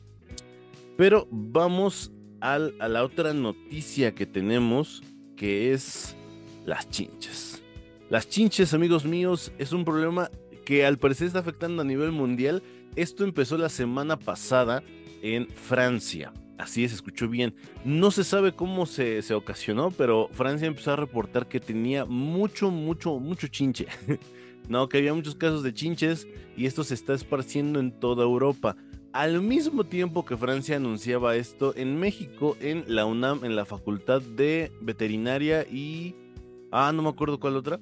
Pero 0.96 1.28
vamos 1.30 2.12
a 2.40 2.58
la 2.58 3.04
otra 3.04 3.32
noticia 3.32 4.14
que 4.14 4.26
tenemos, 4.26 5.02
que 5.36 5.72
es 5.72 6.16
las 6.64 6.88
chinches. 6.90 7.62
Las 8.10 8.28
chinches, 8.28 8.74
amigos 8.74 9.04
míos, 9.04 9.52
es 9.58 9.72
un 9.72 9.84
problema 9.84 10.30
que 10.64 10.84
al 10.84 10.98
parecer 10.98 11.28
está 11.28 11.38
afectando 11.38 11.82
a 11.82 11.84
nivel 11.84 12.12
mundial. 12.12 12.62
Esto 12.94 13.24
empezó 13.24 13.56
la 13.56 13.68
semana 13.68 14.18
pasada 14.18 14.82
en 15.22 15.48
Francia. 15.48 16.32
Así 16.58 16.84
es, 16.84 16.92
escuchó 16.92 17.28
bien. 17.28 17.54
No 17.84 18.10
se 18.10 18.22
sabe 18.22 18.52
cómo 18.52 18.86
se, 18.86 19.22
se, 19.22 19.34
ocasionó, 19.34 19.90
pero 19.90 20.28
Francia 20.32 20.68
empezó 20.68 20.92
a 20.92 20.96
reportar 20.96 21.48
que 21.48 21.58
tenía 21.58 22.04
mucho, 22.04 22.70
mucho, 22.70 23.18
mucho 23.18 23.48
chinche. 23.48 23.86
no, 24.68 24.88
que 24.88 24.98
había 24.98 25.14
muchos 25.14 25.34
casos 25.34 25.62
de 25.62 25.74
chinches 25.74 26.28
y 26.56 26.66
esto 26.66 26.84
se 26.84 26.94
está 26.94 27.14
esparciendo 27.14 27.80
en 27.80 27.92
toda 27.92 28.24
Europa. 28.24 28.76
Al 29.12 29.42
mismo 29.42 29.84
tiempo 29.84 30.24
que 30.24 30.38
Francia 30.38 30.76
anunciaba 30.76 31.36
esto, 31.36 31.74
en 31.76 32.00
México, 32.00 32.56
en 32.60 32.84
la 32.86 33.04
UNAM, 33.04 33.44
en 33.44 33.56
la 33.56 33.66
Facultad 33.66 34.22
de 34.22 34.72
Veterinaria 34.80 35.64
y... 35.64 36.14
Ah, 36.70 36.92
no 36.94 37.02
me 37.02 37.10
acuerdo 37.10 37.38
cuál 37.38 37.56
otra. 37.56 37.78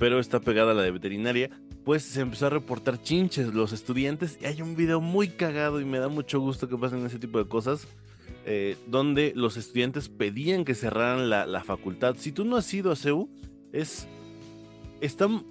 Pero 0.00 0.18
está 0.18 0.40
pegada 0.40 0.72
a 0.72 0.74
la 0.74 0.82
de 0.82 0.90
veterinaria. 0.90 1.50
Pues 1.84 2.02
se 2.02 2.20
empezó 2.20 2.46
a 2.46 2.50
reportar 2.50 3.00
chinches 3.00 3.54
los 3.54 3.72
estudiantes. 3.72 4.36
Y 4.42 4.46
hay 4.46 4.60
un 4.60 4.74
video 4.74 5.00
muy 5.00 5.28
cagado 5.28 5.80
y 5.80 5.84
me 5.84 6.00
da 6.00 6.08
mucho 6.08 6.40
gusto 6.40 6.68
que 6.68 6.76
pasen 6.76 7.06
ese 7.06 7.20
tipo 7.20 7.38
de 7.38 7.48
cosas. 7.48 7.86
Eh, 8.44 8.76
donde 8.88 9.32
los 9.36 9.56
estudiantes 9.56 10.08
pedían 10.08 10.64
que 10.64 10.74
cerraran 10.74 11.30
la, 11.30 11.46
la, 11.46 11.62
facultad. 11.62 12.16
Si 12.18 12.32
tú 12.32 12.44
no 12.44 12.56
has 12.56 12.74
ido 12.74 12.90
a 12.90 12.96
CEU, 12.96 13.30
es... 13.72 14.08
Están 15.00 15.44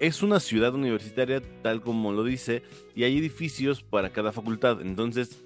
es 0.00 0.22
una 0.22 0.40
ciudad 0.40 0.74
universitaria 0.74 1.42
tal 1.62 1.82
como 1.82 2.10
lo 2.12 2.24
dice 2.24 2.62
y 2.94 3.04
hay 3.04 3.18
edificios 3.18 3.82
para 3.82 4.10
cada 4.10 4.32
facultad. 4.32 4.80
Entonces, 4.80 5.44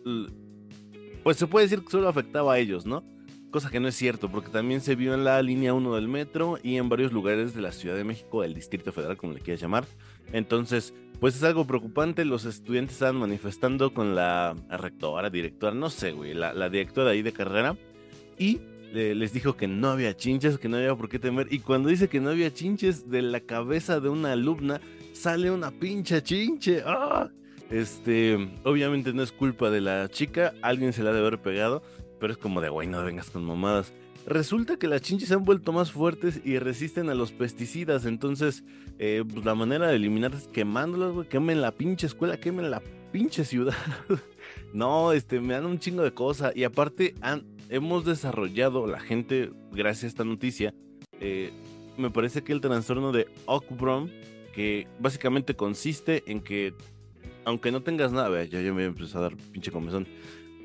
pues 1.23 1.37
se 1.37 1.47
puede 1.49 1.67
decir 1.67 1.85
que 1.85 1.91
solo 1.91 2.09
afectaba 2.09 2.55
a 2.55 2.59
ellos, 2.59 2.87
¿no? 2.87 3.05
Cosa 3.51 3.71
que 3.71 3.81
no 3.81 3.89
es 3.89 3.97
cierto, 3.97 4.31
porque 4.31 4.51
también 4.51 4.81
se 4.81 4.95
vio 4.95 5.13
en 5.15 5.25
la 5.25 5.43
línea 5.43 5.75
1 5.75 5.95
del 5.95 6.09
metro 6.09 6.59
y 6.63 6.77
en 6.77 6.89
varios 6.89 7.13
lugares 7.13 7.55
de 7.55 7.63
la 7.63 7.73
Ciudad 7.73 7.97
de 7.97 8.05
México, 8.05 8.43
del 8.43 8.55
Distrito 8.55 8.93
Federal, 8.93 9.17
como 9.17 9.33
le 9.33 9.41
quieras 9.41 9.61
llamar. 9.61 9.85
Entonces, 10.33 10.95
pues 11.21 11.37
es 11.37 11.43
algo 11.43 11.65
preocupante. 11.67 12.25
Los 12.25 12.45
estudiantes 12.45 12.95
estaban 12.95 13.17
manifestando 13.17 13.93
con 13.93 14.15
la 14.15 14.57
rectora, 14.71 15.31
directora, 15.31 15.75
no 15.75 15.91
sé, 15.91 16.13
güey, 16.13 16.35
la, 16.35 16.53
la 16.53 16.69
directora 16.69 17.11
ahí 17.11 17.23
de 17.23 17.33
carrera. 17.33 17.77
Y 18.39 18.61
les 18.93 19.33
dijo 19.33 19.57
que 19.57 19.67
no 19.67 19.89
había 19.89 20.17
chinches, 20.17 20.59
que 20.59 20.69
no 20.69 20.77
había 20.77 20.95
por 20.95 21.09
qué 21.09 21.19
temer. 21.19 21.49
Y 21.51 21.61
cuando 21.61 21.89
dice 21.89 22.09
que 22.09 22.21
no 22.21 22.31
había 22.31 22.53
chinches, 22.53 23.11
de 23.11 23.23
la 23.23 23.41
cabeza 23.41 24.01
de 24.01 24.09
una 24.09 24.33
alumna 24.33 24.81
sale 25.13 25.51
una 25.51 25.71
pincha 25.71 26.23
chinche. 26.23 26.83
¡Ah! 26.85 27.31
Este, 27.71 28.37
obviamente 28.65 29.13
no 29.13 29.23
es 29.23 29.33
culpa 29.33 29.71
de 29.71 29.81
la 29.81 30.09
chica, 30.09 30.55
alguien 30.63 30.93
se 30.93 31.03
la 31.03 31.13
debe 31.13 31.27
haber 31.27 31.41
pegado, 31.41 31.83
pero 32.21 32.33
es 32.33 32.39
como 32.39 32.61
de, 32.61 32.69
güey, 32.69 32.87
no 32.87 33.03
vengas 33.03 33.31
con 33.31 33.45
mamadas. 33.45 33.93
Resulta 34.27 34.79
que 34.79 34.89
las 34.89 35.03
chinches 35.03 35.29
se 35.29 35.35
han 35.35 35.45
vuelto 35.45 35.73
más 35.73 35.93
fuertes 35.93 36.41
y 36.45 36.59
resisten 36.59 37.11
a 37.11 37.15
los 37.15 37.33
pesticidas, 37.33 38.07
entonces 38.07 38.65
eh, 38.99 39.23
pues 39.31 39.45
la 39.45 39.55
manera 39.55 39.89
de 39.89 39.97
eliminarlas 39.97 40.43
es 40.43 40.49
quemándolas, 40.49 41.13
güey, 41.13 41.29
quemen 41.29 41.61
la 41.61 41.73
pinche 41.73 42.07
escuela, 42.07 42.39
quemen 42.39 42.71
la 42.71 42.83
pinche 43.13 43.45
ciudad. 43.45 43.75
no, 44.73 45.13
este, 45.13 45.41
me 45.41 45.55
dan 45.55 45.67
un 45.67 45.79
chingo 45.79 46.03
de 46.03 46.15
cosas 46.15 46.57
y 46.57 46.65
aparte 46.65 47.15
han, 47.21 47.45
hemos 47.69 48.05
desarrollado, 48.05 48.87
la 48.87 49.01
gente, 49.01 49.51
gracias 49.73 50.05
a 50.05 50.07
esta 50.09 50.25
noticia, 50.25 50.75
eh, 51.21 51.53
me 51.97 52.11
parece 52.11 52.43
que 52.43 52.53
el 52.53 52.61
trastorno 52.61 53.13
de 53.13 53.29
Ockbrom, 53.47 54.09
que 54.55 54.87
básicamente 54.99 55.55
consiste 55.55 56.23
en 56.27 56.41
que, 56.41 56.75
aunque 57.45 57.73
no 57.73 57.83
tengas 57.83 58.13
nada, 58.13 58.45
ya, 58.45 58.61
ya 58.61 58.73
me 58.73 58.85
empezó 58.85 59.19
a 59.19 59.23
dar 59.23 59.37
pinche 59.53 59.71
comezón, 59.71 60.07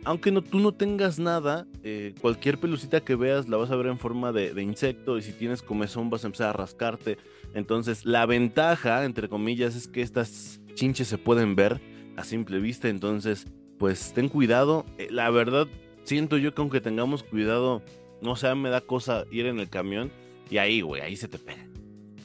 aunque 0.05 0.31
no, 0.31 0.41
tú 0.41 0.59
no 0.59 0.73
tengas 0.73 1.19
nada, 1.19 1.67
eh, 1.83 2.13
cualquier 2.21 2.59
pelucita 2.59 3.01
que 3.01 3.15
veas 3.15 3.49
la 3.49 3.57
vas 3.57 3.71
a 3.71 3.75
ver 3.75 3.87
en 3.87 3.99
forma 3.99 4.31
de, 4.31 4.61
insecto 4.61 5.17
y 5.17 5.21
si 5.21 5.33
tienes 5.33 5.61
comezón 5.61 6.09
vas 6.09 6.23
a 6.23 6.27
empezar 6.27 6.49
a 6.49 6.53
rascarte. 6.53 7.17
Entonces, 7.53 8.05
la 8.05 8.25
ventaja, 8.25 9.03
entre 9.03 9.27
comillas, 9.27 9.75
es 9.75 9.87
que 9.87 10.01
estas 10.01 10.61
chinches 10.73 11.07
se 11.07 11.17
pueden 11.17 11.55
ver 11.55 11.81
a 12.15 12.23
simple 12.23 12.59
vista. 12.59 12.87
Entonces, 12.87 13.47
pues 13.77 14.13
ten 14.13 14.29
cuidado. 14.29 14.85
Eh, 14.97 15.09
la 15.11 15.29
verdad, 15.31 15.67
siento 16.09 16.37
yo 16.37 16.55
que 16.55 16.61
aunque 16.61 16.81
tengamos 16.81 17.21
cuidado, 17.21 17.83
no 18.19 18.35
sé, 18.35 18.53
me 18.55 18.69
da 18.69 18.81
cosa 18.81 19.25
ir 19.29 19.45
en 19.45 19.59
el 19.59 19.69
camión 19.69 20.11
y 20.49 20.57
ahí, 20.57 20.81
güey, 20.81 21.03
ahí 21.03 21.15
se 21.15 21.27
te 21.27 21.37
pega. 21.37 21.67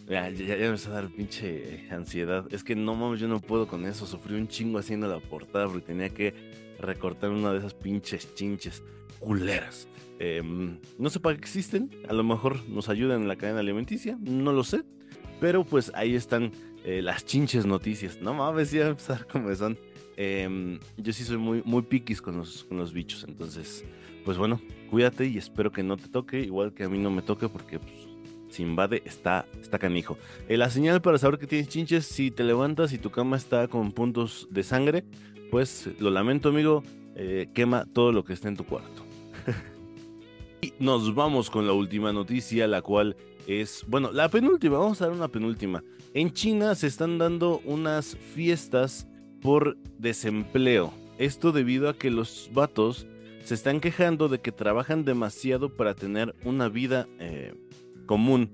Ya, 0.08 0.30
ya, 0.30 0.56
me 0.56 0.74
está 0.74 0.90
a 0.90 0.94
dar 0.94 1.08
pinche 1.10 1.86
ansiedad. 1.90 2.46
Es 2.50 2.64
que 2.64 2.74
no 2.74 2.94
mames, 2.94 3.20
yo 3.20 3.28
no 3.28 3.40
puedo 3.40 3.66
con 3.66 3.84
eso. 3.84 4.06
Sufrí 4.06 4.36
un 4.36 4.48
chingo 4.48 4.78
haciendo 4.78 5.06
la 5.06 5.18
portada 5.18 5.66
porque 5.66 5.86
tenía 5.86 6.08
que 6.08 6.34
recortar 6.78 7.30
una 7.30 7.52
de 7.52 7.58
esas 7.58 7.74
pinches 7.74 8.34
chinches 8.34 8.82
culeras. 9.18 9.86
Em, 10.18 10.78
no 10.98 11.10
sé 11.10 11.20
para 11.20 11.36
qué 11.36 11.42
existen. 11.42 11.90
A 12.08 12.14
lo 12.14 12.24
mejor 12.24 12.66
nos 12.68 12.88
ayudan 12.88 13.22
en 13.22 13.28
la 13.28 13.36
cadena 13.36 13.60
alimenticia. 13.60 14.16
No 14.20 14.52
lo 14.52 14.64
sé. 14.64 14.82
Pero 15.40 15.64
pues 15.64 15.92
ahí 15.94 16.14
están 16.14 16.52
eh, 16.84 17.02
las 17.02 17.26
chinches 17.26 17.66
noticias. 17.66 18.20
No 18.20 18.32
mames, 18.32 18.70
ya 18.70 18.88
empezar 18.88 19.26
como 19.26 19.54
son. 19.54 19.78
Em, 20.16 20.78
yo 20.96 21.12
sí 21.12 21.24
soy 21.24 21.38
muy, 21.38 21.62
muy 21.64 21.82
piquis 21.82 22.22
con 22.22 22.36
los, 22.36 22.64
con 22.64 22.78
los 22.78 22.92
bichos, 22.92 23.24
entonces, 23.26 23.84
pues 24.24 24.38
bueno, 24.38 24.60
cuídate 24.90 25.26
y 25.26 25.38
espero 25.38 25.72
que 25.72 25.82
no 25.82 25.96
te 25.96 26.08
toque, 26.08 26.40
igual 26.40 26.72
que 26.72 26.84
a 26.84 26.88
mí 26.88 26.98
no 26.98 27.10
me 27.10 27.22
toque, 27.22 27.48
porque 27.48 27.78
pues, 27.78 27.94
si 28.48 28.62
invade 28.62 29.02
está, 29.04 29.46
está 29.60 29.78
canijo. 29.78 30.16
Eh, 30.48 30.56
la 30.56 30.70
señal 30.70 31.02
para 31.02 31.18
saber 31.18 31.38
que 31.38 31.46
tienes 31.46 31.68
chinches, 31.68 32.06
si 32.06 32.30
te 32.30 32.44
levantas 32.44 32.92
y 32.92 32.98
tu 32.98 33.10
cama 33.10 33.36
está 33.36 33.66
con 33.66 33.92
puntos 33.92 34.46
de 34.50 34.62
sangre, 34.62 35.04
pues 35.50 35.90
lo 35.98 36.10
lamento 36.10 36.50
amigo, 36.50 36.84
eh, 37.16 37.48
quema 37.52 37.86
todo 37.92 38.12
lo 38.12 38.24
que 38.24 38.34
esté 38.34 38.48
en 38.48 38.56
tu 38.56 38.64
cuarto. 38.64 39.04
y 40.62 40.72
nos 40.78 41.14
vamos 41.14 41.50
con 41.50 41.66
la 41.66 41.72
última 41.72 42.12
noticia, 42.12 42.68
la 42.68 42.82
cual 42.82 43.16
es, 43.48 43.84
bueno, 43.88 44.12
la 44.12 44.28
penúltima, 44.28 44.78
vamos 44.78 45.02
a 45.02 45.06
dar 45.06 45.14
una 45.14 45.28
penúltima. 45.28 45.82
En 46.14 46.32
China 46.32 46.74
se 46.76 46.86
están 46.86 47.18
dando 47.18 47.60
unas 47.64 48.16
fiestas 48.16 49.08
por 49.44 49.76
desempleo. 49.98 50.94
Esto 51.18 51.52
debido 51.52 51.90
a 51.90 51.98
que 51.98 52.10
los 52.10 52.48
vatos 52.54 53.06
se 53.44 53.52
están 53.52 53.80
quejando 53.80 54.30
de 54.30 54.40
que 54.40 54.52
trabajan 54.52 55.04
demasiado 55.04 55.68
para 55.68 55.92
tener 55.92 56.34
una 56.46 56.70
vida, 56.70 57.06
eh, 57.18 57.52
común. 58.06 58.48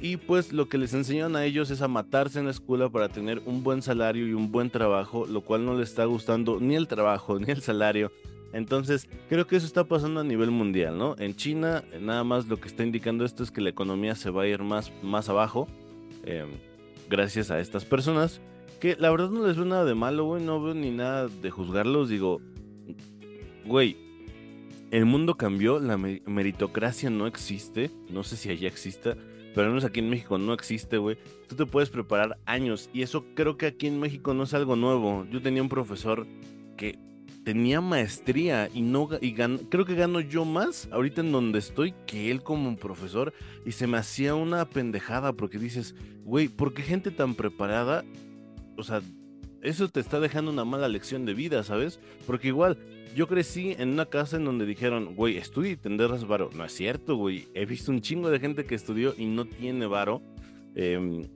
Y 0.00 0.16
pues 0.16 0.52
lo 0.52 0.68
que 0.68 0.78
les 0.78 0.94
enseñan 0.94 1.36
a 1.36 1.44
ellos 1.44 1.70
es 1.70 1.80
a 1.80 1.86
matarse 1.86 2.40
en 2.40 2.46
la 2.46 2.50
escuela 2.50 2.88
para 2.88 3.08
tener 3.08 3.40
un 3.46 3.62
buen 3.62 3.82
salario 3.82 4.26
y 4.26 4.32
un 4.32 4.50
buen 4.50 4.68
trabajo, 4.68 5.26
lo 5.26 5.42
cual 5.42 5.64
no 5.64 5.78
les 5.78 5.90
está 5.90 6.06
gustando 6.06 6.58
ni 6.58 6.74
el 6.74 6.88
trabajo 6.88 7.38
ni 7.38 7.52
el 7.52 7.62
salario. 7.62 8.10
Entonces, 8.52 9.08
creo 9.28 9.46
que 9.46 9.54
eso 9.54 9.66
está 9.66 9.84
pasando 9.84 10.18
a 10.18 10.24
nivel 10.24 10.50
mundial, 10.50 10.98
¿no? 10.98 11.14
En 11.20 11.36
China, 11.36 11.84
nada 12.00 12.24
más 12.24 12.48
lo 12.48 12.58
que 12.58 12.66
está 12.66 12.82
indicando 12.82 13.24
esto 13.24 13.44
es 13.44 13.52
que 13.52 13.60
la 13.60 13.70
economía 13.70 14.16
se 14.16 14.30
va 14.30 14.42
a 14.42 14.48
ir 14.48 14.64
más, 14.64 14.90
más 15.04 15.28
abajo, 15.28 15.68
em, 16.24 16.48
gracias 17.08 17.52
a 17.52 17.60
estas 17.60 17.84
personas, 17.84 18.40
que 18.82 18.96
la 18.98 19.12
verdad 19.12 19.30
no 19.30 19.46
les 19.46 19.54
veo 19.54 19.64
nada 19.64 19.84
de 19.84 19.94
malo, 19.94 20.24
güey, 20.24 20.42
no 20.42 20.60
veo 20.60 20.74
ni 20.74 20.90
nada 20.90 21.28
de 21.28 21.50
juzgarlos, 21.52 22.08
digo, 22.08 22.40
güey, 23.64 23.96
el 24.90 25.04
mundo 25.04 25.36
cambió, 25.36 25.78
la 25.78 25.96
meritocracia 25.96 27.08
no 27.08 27.28
existe, 27.28 27.92
no 28.10 28.24
sé 28.24 28.36
si 28.36 28.50
allá 28.50 28.66
exista, 28.66 29.16
pero 29.54 29.66
al 29.66 29.68
menos 29.68 29.84
aquí 29.84 30.00
en 30.00 30.10
México 30.10 30.36
no 30.36 30.52
existe, 30.52 30.98
güey. 30.98 31.16
Tú 31.48 31.54
te 31.54 31.64
puedes 31.64 31.90
preparar 31.90 32.40
años 32.44 32.90
y 32.92 33.02
eso 33.02 33.24
creo 33.36 33.56
que 33.56 33.66
aquí 33.66 33.86
en 33.86 34.00
México 34.00 34.34
no 34.34 34.42
es 34.42 34.52
algo 34.52 34.74
nuevo. 34.74 35.28
Yo 35.30 35.40
tenía 35.40 35.62
un 35.62 35.68
profesor 35.68 36.26
que 36.76 36.98
tenía 37.44 37.80
maestría 37.80 38.68
y 38.74 38.82
no 38.82 39.08
y 39.20 39.34
creo 39.34 39.84
que 39.84 39.94
gano 39.94 40.18
yo 40.18 40.44
más 40.44 40.88
ahorita 40.90 41.20
en 41.20 41.30
donde 41.30 41.60
estoy 41.60 41.94
que 42.04 42.32
él 42.32 42.42
como 42.42 42.74
profesor 42.76 43.32
y 43.64 43.70
se 43.70 43.86
me 43.86 43.98
hacía 43.98 44.34
una 44.34 44.64
pendejada 44.64 45.34
porque 45.34 45.60
dices, 45.60 45.94
güey, 46.24 46.48
¿por 46.48 46.74
qué 46.74 46.82
gente 46.82 47.12
tan 47.12 47.36
preparada? 47.36 48.04
O 48.82 48.84
sea, 48.84 49.00
eso 49.62 49.88
te 49.88 50.00
está 50.00 50.18
dejando 50.18 50.50
una 50.50 50.64
mala 50.64 50.88
lección 50.88 51.24
de 51.24 51.34
vida, 51.34 51.62
¿sabes? 51.62 52.00
Porque 52.26 52.48
igual 52.48 52.78
yo 53.14 53.28
crecí 53.28 53.76
en 53.78 53.90
una 53.90 54.06
casa 54.06 54.36
en 54.36 54.44
donde 54.44 54.66
dijeron, 54.66 55.14
güey, 55.14 55.36
estudia 55.36 55.70
y 55.70 55.76
tendrás 55.76 56.26
varo. 56.26 56.50
No 56.54 56.64
es 56.64 56.72
cierto, 56.72 57.16
güey. 57.16 57.46
He 57.54 57.64
visto 57.64 57.92
un 57.92 58.00
chingo 58.00 58.28
de 58.28 58.40
gente 58.40 58.64
que 58.64 58.74
estudió 58.74 59.14
y 59.16 59.26
no 59.26 59.44
tiene 59.44 59.86
varo. 59.86 60.20
Em, 60.74 61.28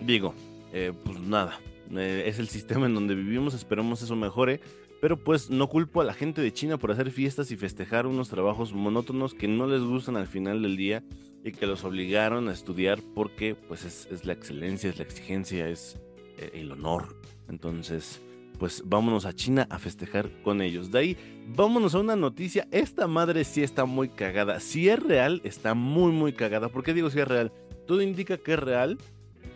digo, 0.00 0.34
eh, 0.72 0.92
pues 1.04 1.20
nada. 1.20 1.60
Eh, 1.92 2.24
es 2.26 2.38
el 2.38 2.48
sistema 2.48 2.86
en 2.86 2.94
donde 2.94 3.14
vivimos. 3.14 3.54
Esperamos 3.54 4.02
eso 4.02 4.16
mejore. 4.16 4.60
Pero 5.00 5.16
pues 5.16 5.48
no 5.48 5.68
culpo 5.68 6.00
a 6.00 6.04
la 6.04 6.14
gente 6.14 6.42
de 6.42 6.52
China 6.52 6.76
por 6.76 6.90
hacer 6.90 7.12
fiestas 7.12 7.52
y 7.52 7.56
festejar 7.56 8.08
unos 8.08 8.28
trabajos 8.28 8.72
monótonos 8.72 9.32
que 9.32 9.46
no 9.46 9.68
les 9.68 9.82
gustan 9.82 10.16
al 10.16 10.26
final 10.26 10.60
del 10.62 10.76
día 10.76 11.04
y 11.44 11.52
que 11.52 11.66
los 11.66 11.84
obligaron 11.84 12.48
a 12.48 12.52
estudiar 12.52 13.00
porque 13.14 13.54
pues 13.54 13.84
es, 13.84 14.24
la 14.24 14.32
excelencia, 14.32 14.90
es 14.90 14.98
la 14.98 15.04
exigencia, 15.04 15.68
es 15.68 16.00
el 16.38 16.72
honor. 16.72 17.16
Entonces, 17.48 18.20
pues 18.58 18.82
vámonos 18.84 19.24
a 19.24 19.32
China 19.32 19.66
a 19.70 19.78
festejar 19.78 20.30
con 20.42 20.60
ellos. 20.60 20.90
De 20.90 20.98
ahí, 20.98 21.16
vámonos 21.48 21.94
a 21.94 22.00
una 22.00 22.16
noticia. 22.16 22.66
Esta 22.70 23.06
madre 23.06 23.44
sí 23.44 23.62
está 23.62 23.84
muy 23.84 24.08
cagada. 24.08 24.60
Si 24.60 24.88
es 24.88 25.00
real, 25.00 25.40
está 25.44 25.74
muy, 25.74 26.12
muy 26.12 26.32
cagada. 26.32 26.68
¿Por 26.68 26.82
qué 26.82 26.92
digo 26.92 27.10
si 27.10 27.20
es 27.20 27.28
real? 27.28 27.52
Todo 27.86 28.02
indica 28.02 28.36
que 28.36 28.54
es 28.54 28.58
real, 28.58 28.98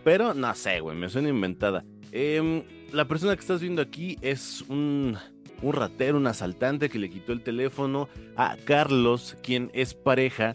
pero 0.04 0.34
no 0.34 0.54
sé, 0.54 0.80
güey, 0.80 0.96
me 0.96 1.08
suena 1.08 1.28
inventada. 1.28 1.84
Em, 2.12 2.62
la 2.92 3.06
persona 3.06 3.34
que 3.34 3.40
estás 3.40 3.60
viendo 3.60 3.82
aquí 3.82 4.16
es 4.22 4.62
un, 4.68 5.16
un 5.60 5.72
ratero, 5.72 6.16
un 6.16 6.26
asaltante 6.26 6.88
que 6.88 6.98
le 6.98 7.10
quitó 7.10 7.32
el 7.32 7.42
teléfono 7.42 8.08
a 8.36 8.56
Carlos, 8.64 9.36
quien 9.42 9.70
es 9.74 9.94
pareja 9.94 10.54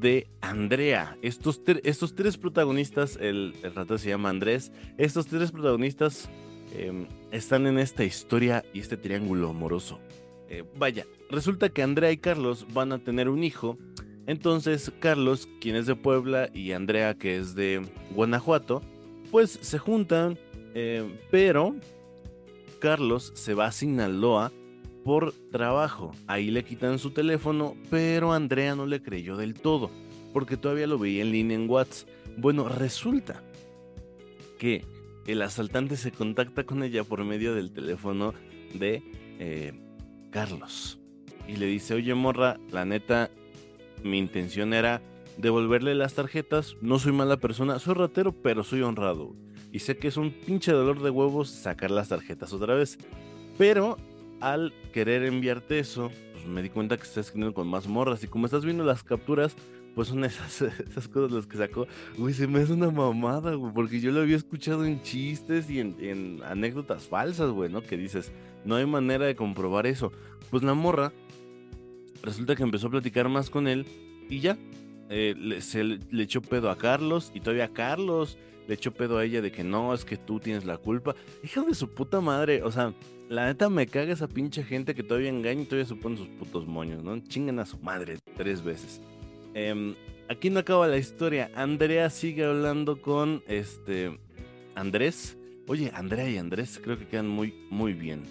de 0.00 0.28
Andrea. 0.40 1.16
Estos, 1.22 1.60
estos 1.84 2.14
tres 2.14 2.36
protagonistas, 2.36 3.16
el, 3.20 3.54
el 3.62 3.74
ratero 3.74 3.98
se 3.98 4.10
llama 4.10 4.30
Andrés, 4.30 4.72
estos 4.98 5.26
tres 5.26 5.52
protagonistas 5.52 6.28
Em, 6.72 7.06
están 7.30 7.66
en 7.66 7.78
esta 7.78 8.04
historia 8.04 8.64
y 8.72 8.80
este 8.80 8.96
triángulo 8.96 9.50
amoroso. 9.50 9.98
Eh, 10.48 10.64
vaya, 10.76 11.06
resulta 11.30 11.68
que 11.68 11.82
Andrea 11.82 12.12
y 12.12 12.18
Carlos 12.18 12.66
van 12.72 12.92
a 12.92 12.98
tener 12.98 13.28
un 13.28 13.44
hijo. 13.44 13.78
Entonces 14.26 14.92
Carlos, 14.98 15.48
quien 15.60 15.76
es 15.76 15.86
de 15.86 15.94
Puebla, 15.94 16.50
y 16.52 16.72
Andrea, 16.72 17.14
que 17.14 17.36
es 17.36 17.54
de 17.54 17.86
Guanajuato, 18.10 18.82
pues 19.30 19.58
se 19.60 19.78
juntan, 19.78 20.38
eh, 20.74 21.18
pero 21.30 21.74
Carlos 22.80 23.32
se 23.34 23.54
va 23.54 23.66
a 23.66 23.72
Sinaloa 23.72 24.52
por 25.06 25.32
trabajo. 25.52 26.10
Ahí 26.26 26.50
le 26.50 26.64
quitan 26.64 26.98
su 26.98 27.12
teléfono, 27.12 27.76
pero 27.90 28.32
Andrea 28.32 28.74
no 28.74 28.86
le 28.86 29.00
creyó 29.00 29.36
del 29.36 29.54
todo, 29.54 29.88
porque 30.32 30.56
todavía 30.56 30.88
lo 30.88 30.98
veía 30.98 31.22
en 31.22 31.30
línea 31.30 31.56
en 31.56 31.70
WhatsApp. 31.70 32.08
Bueno, 32.36 32.68
resulta 32.68 33.44
que 34.58 34.84
el 35.28 35.42
asaltante 35.42 35.96
se 35.96 36.10
contacta 36.10 36.64
con 36.64 36.82
ella 36.82 37.04
por 37.04 37.22
medio 37.24 37.54
del 37.54 37.70
teléfono 37.70 38.34
de 38.74 39.04
eh, 39.38 39.80
Carlos. 40.30 40.98
Y 41.46 41.54
le 41.54 41.66
dice, 41.66 41.94
oye 41.94 42.12
morra, 42.16 42.58
la 42.72 42.84
neta, 42.84 43.30
mi 44.02 44.18
intención 44.18 44.74
era 44.74 45.00
devolverle 45.38 45.94
las 45.94 46.14
tarjetas. 46.14 46.74
No 46.80 46.98
soy 46.98 47.12
mala 47.12 47.36
persona, 47.36 47.78
soy 47.78 47.94
ratero, 47.94 48.32
pero 48.32 48.64
soy 48.64 48.82
honrado. 48.82 49.36
Y 49.70 49.78
sé 49.78 49.98
que 49.98 50.08
es 50.08 50.16
un 50.16 50.32
pinche 50.32 50.72
dolor 50.72 51.00
de 51.00 51.10
huevos 51.10 51.48
sacar 51.48 51.92
las 51.92 52.08
tarjetas 52.08 52.52
otra 52.52 52.74
vez. 52.74 52.98
Pero 53.56 53.98
al 54.40 54.72
querer 54.92 55.22
enviarte 55.24 55.78
eso, 55.78 56.10
pues 56.32 56.46
me 56.46 56.62
di 56.62 56.70
cuenta 56.70 56.96
que 56.96 57.04
estás 57.04 57.26
escribiendo 57.26 57.54
con 57.54 57.68
más 57.68 57.86
morras. 57.86 58.22
Y 58.24 58.28
como 58.28 58.46
estás 58.46 58.64
viendo 58.64 58.84
las 58.84 59.02
capturas, 59.02 59.56
pues 59.96 60.08
son 60.08 60.24
esas, 60.24 60.60
esas 60.88 61.08
cosas 61.08 61.32
las 61.32 61.46
que 61.46 61.56
sacó. 61.56 61.86
Güey, 62.18 62.34
se 62.34 62.46
me 62.46 62.60
hace 62.60 62.74
una 62.74 62.90
mamada, 62.90 63.54
güey, 63.54 63.72
porque 63.72 63.98
yo 63.98 64.12
lo 64.12 64.20
había 64.20 64.36
escuchado 64.36 64.84
en 64.84 65.02
chistes 65.02 65.70
y 65.70 65.80
en, 65.80 66.42
anécdotas 66.44 67.04
falsas, 67.04 67.50
güey, 67.50 67.70
¿no? 67.70 67.82
Que 67.82 67.96
dices, 67.96 68.30
no 68.64 68.76
hay 68.76 68.86
manera 68.86 69.24
de 69.24 69.34
comprobar 69.34 69.86
eso. 69.86 70.12
Pues 70.50 70.62
la 70.62 70.74
morra, 70.74 71.12
resulta 72.22 72.54
que 72.54 72.62
empezó 72.62 72.88
a 72.88 72.90
platicar 72.90 73.28
más 73.30 73.48
con 73.48 73.66
él 73.66 73.86
y 74.28 74.40
ya, 74.40 74.58
eh, 75.08 75.58
se 75.60 75.82
le, 75.82 76.22
echó 76.22 76.42
pedo 76.42 76.70
a 76.70 76.76
Carlos 76.76 77.30
y 77.34 77.40
todavía 77.40 77.72
Carlos 77.72 78.36
le 78.66 78.74
echó 78.74 78.92
pedo 78.92 79.18
a 79.18 79.24
ella 79.24 79.40
de 79.40 79.52
que 79.52 79.64
no, 79.64 79.94
es 79.94 80.04
que 80.04 80.16
tú 80.16 80.40
tienes 80.40 80.64
la 80.64 80.78
culpa. 80.78 81.14
Hijo 81.42 81.62
de 81.62 81.74
su 81.74 81.88
puta 81.90 82.20
madre, 82.20 82.62
o 82.62 82.72
sea, 82.72 82.92
la 83.28 83.46
neta 83.46 83.68
me 83.68 83.86
caga 83.86 84.12
esa 84.12 84.28
pinche 84.28 84.62
gente 84.62 84.94
que 84.94 85.02
todavía 85.02 85.28
engaña 85.28 85.62
y 85.62 85.64
todavía 85.64 85.86
supone 85.86 86.16
sus 86.16 86.28
putos 86.28 86.66
moños, 86.66 87.02
¿no? 87.02 87.18
Chingan 87.18 87.58
a 87.58 87.66
su 87.66 87.78
madre 87.78 88.18
tres 88.36 88.62
veces. 88.62 89.00
Em, 89.54 89.94
aquí 90.28 90.50
no 90.50 90.60
acaba 90.60 90.86
la 90.86 90.98
historia. 90.98 91.50
Andrea 91.54 92.10
sigue 92.10 92.44
hablando 92.44 93.00
con 93.00 93.42
este 93.48 94.18
Andrés. 94.74 95.38
Oye, 95.66 95.90
Andrea 95.94 96.28
y 96.28 96.36
Andrés 96.36 96.80
creo 96.82 96.98
que 96.98 97.06
quedan 97.06 97.28
muy, 97.28 97.54
muy 97.70 97.94
bien. 97.94 98.22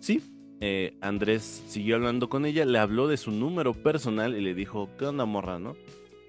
Sí, 0.00 0.22
eh, 0.60 0.96
Andrés 1.00 1.62
siguió 1.68 1.96
hablando 1.96 2.28
con 2.28 2.46
ella, 2.46 2.64
le 2.64 2.78
habló 2.78 3.06
de 3.06 3.16
su 3.16 3.30
número 3.30 3.74
personal 3.74 4.36
y 4.36 4.40
le 4.40 4.54
dijo, 4.54 4.88
¿qué 4.98 5.06
onda 5.06 5.24
morra, 5.24 5.58
no? 5.58 5.76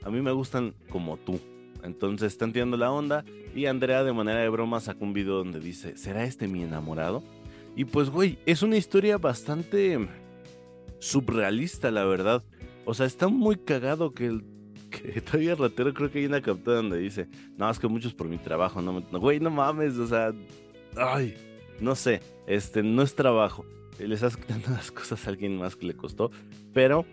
A 0.03 0.09
mí 0.09 0.21
me 0.21 0.31
gustan 0.31 0.75
como 0.89 1.17
tú. 1.17 1.39
Entonces 1.85 2.33
están 2.33 2.53
tirando 2.53 2.77
la 2.77 2.91
onda 2.91 3.23
y 3.55 3.65
Andrea 3.65 4.03
de 4.03 4.13
manera 4.13 4.39
de 4.39 4.49
broma 4.49 4.79
sacó 4.79 5.05
un 5.05 5.13
video 5.13 5.35
donde 5.35 5.59
dice, 5.59 5.97
¿será 5.97 6.23
este 6.25 6.47
mi 6.47 6.63
enamorado? 6.63 7.23
Y 7.75 7.85
pues, 7.85 8.09
güey, 8.09 8.37
es 8.45 8.61
una 8.61 8.77
historia 8.77 9.17
bastante 9.17 10.07
surrealista, 10.99 11.91
la 11.91 12.05
verdad. 12.05 12.43
O 12.85 12.93
sea, 12.93 13.05
está 13.05 13.27
muy 13.27 13.57
cagado 13.57 14.13
que 14.13 14.27
el 14.27 14.45
que 14.89 15.21
todavía 15.21 15.55
ratero 15.55 15.93
creo 15.93 16.11
que 16.11 16.19
hay 16.19 16.25
una 16.25 16.41
captura 16.41 16.77
donde 16.77 16.97
dice, 16.97 17.27
no, 17.57 17.69
es 17.69 17.79
que 17.79 17.87
muchos 17.87 18.13
por 18.13 18.27
mi 18.27 18.37
trabajo, 18.37 18.81
no, 18.81 19.03
no 19.11 19.19
güey, 19.19 19.39
no 19.39 19.49
mames, 19.49 19.97
o 19.97 20.07
sea, 20.07 20.33
ay, 20.95 21.35
no 21.79 21.95
sé, 21.95 22.21
este, 22.47 22.83
no 22.83 23.01
es 23.01 23.15
trabajo, 23.15 23.65
le 23.99 24.13
estás 24.15 24.37
quitando 24.37 24.69
las 24.71 24.91
cosas 24.91 25.25
a 25.25 25.29
alguien 25.29 25.57
más 25.57 25.75
que 25.75 25.87
le 25.87 25.95
costó, 25.95 26.31
pero, 26.73 27.05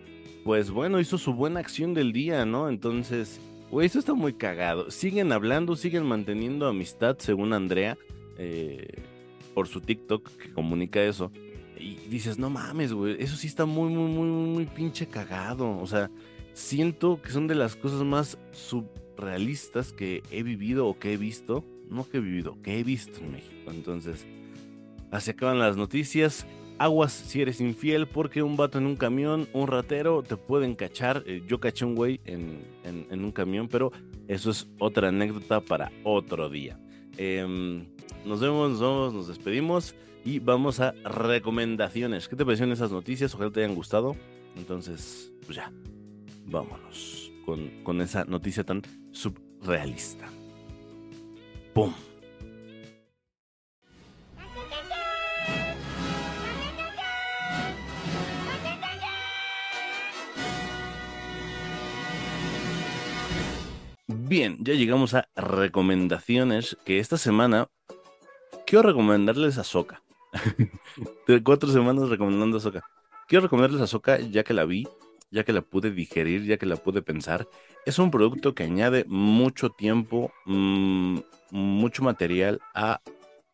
pues 0.43 0.71
bueno, 0.71 0.99
hizo 0.99 1.17
su 1.17 1.33
buena 1.33 1.59
acción 1.59 1.93
del 1.93 2.13
día, 2.13 2.45
¿no? 2.45 2.69
Entonces, 2.69 3.39
güey, 3.73 3.87
eso 3.87 3.99
está 3.99 4.13
muy 4.13 4.33
cagado, 4.33 4.89
siguen 4.91 5.31
hablando, 5.31 5.75
siguen 5.75 6.05
manteniendo 6.05 6.67
amistad, 6.67 7.17
según 7.19 7.53
Andrea, 7.53 7.97
eh, 8.37 9.03
por 9.53 9.67
su 9.67 9.81
TikTok 9.81 10.29
que 10.37 10.53
comunica 10.53 11.03
eso, 11.03 11.31
y 11.83 11.95
dices, 12.09 12.37
no 12.37 12.49
mames, 12.49 12.93
güey, 12.93 13.17
eso 13.19 13.35
sí 13.35 13.47
está 13.47 13.65
muy, 13.65 13.89
muy, 13.89 14.09
muy, 14.09 14.27
muy 14.27 14.65
pinche 14.65 15.07
cagado. 15.07 15.77
O 15.79 15.87
sea, 15.87 16.09
siento 16.53 17.21
que 17.21 17.31
son 17.31 17.47
de 17.47 17.55
las 17.55 17.75
cosas 17.75 18.03
más 18.03 18.37
surrealistas 18.51 19.91
que 19.91 20.23
he 20.31 20.43
vivido 20.43 20.87
o 20.87 20.97
que 20.97 21.13
he 21.13 21.17
visto. 21.17 21.65
No 21.89 22.07
que 22.07 22.17
he 22.17 22.21
vivido, 22.21 22.57
que 22.61 22.79
he 22.79 22.83
visto 22.83 23.19
en 23.19 23.33
México. 23.33 23.71
Entonces, 23.71 24.25
así 25.11 25.31
acaban 25.31 25.59
las 25.59 25.75
noticias. 25.75 26.47
Aguas 26.83 27.13
si 27.13 27.41
eres 27.41 27.61
infiel 27.61 28.07
porque 28.07 28.43
un 28.43 28.57
vato 28.57 28.77
en 28.77 28.85
un 28.85 28.97
camión, 28.97 29.47
un 29.53 29.67
ratero, 29.67 30.21
te 30.21 30.35
pueden 30.35 30.75
cachar. 30.75 31.23
Eh, 31.25 31.41
yo 31.47 31.61
caché 31.61 31.85
un 31.85 31.95
güey 31.95 32.19
en, 32.25 32.59
en, 32.83 33.23
un 33.23 33.31
camión, 33.31 33.69
pero 33.69 33.93
eso 34.27 34.51
es 34.51 34.67
otra 34.79 35.07
anécdota 35.07 35.61
para 35.61 35.93
otro 36.03 36.49
día. 36.49 36.77
Em, 37.15 37.85
nos 38.25 38.41
vemos, 38.41 38.71
nos 38.71 38.81
vemos, 38.81 39.13
nos 39.13 39.27
despedimos 39.29 39.95
y 40.25 40.39
vamos 40.39 40.81
a 40.81 40.91
recomendaciones. 41.05 42.27
¿Qué 42.27 42.35
te 42.35 42.43
parecieron 42.43 42.73
esas 42.73 42.91
noticias? 42.91 43.33
Ojalá 43.33 43.49
te 43.49 43.63
hayan 43.63 43.75
gustado. 43.75 44.17
Entonces, 44.57 45.31
pues 45.45 45.55
ya, 45.55 45.71
vámonos 46.47 47.31
con, 47.45 47.81
con 47.83 48.01
esa 48.01 48.25
noticia 48.25 48.65
tan 48.65 48.81
subrealista. 49.13 50.27
¡Pum! 51.73 51.93
Bien, 64.33 64.57
ya 64.61 64.73
llegamos 64.73 65.13
a 65.13 65.29
recomendaciones 65.35 66.75
que 66.85 66.97
esta 66.97 67.17
semana 67.17 67.69
quiero 68.65 68.81
recomendarles 68.81 69.59
a 69.59 69.63
Soca. 69.63 70.01
de 71.27 71.43
cuatro 71.43 71.69
semanas 71.71 72.09
recomendando 72.09 72.57
a 72.57 72.59
Soca. 72.59 72.83
Quiero 73.27 73.43
recomendarles 73.43 73.83
a 73.83 73.85
Soca 73.85 74.19
ya 74.19 74.43
que 74.43 74.55
la 74.55 74.65
vi, 74.65 74.87
ya 75.29 75.43
que 75.43 75.53
la 75.53 75.61
pude 75.61 75.91
digerir, 75.91 76.45
ya 76.45 76.57
que 76.57 76.65
la 76.65 76.77
pude 76.77 77.03
pensar. 77.03 77.47
Es 77.85 77.99
un 77.99 78.09
producto 78.09 78.55
que 78.55 78.63
añade 78.63 79.05
mucho 79.07 79.69
tiempo, 79.69 80.33
mmm, 80.47 81.19
mucho 81.51 82.01
material 82.01 82.59
a 82.73 83.01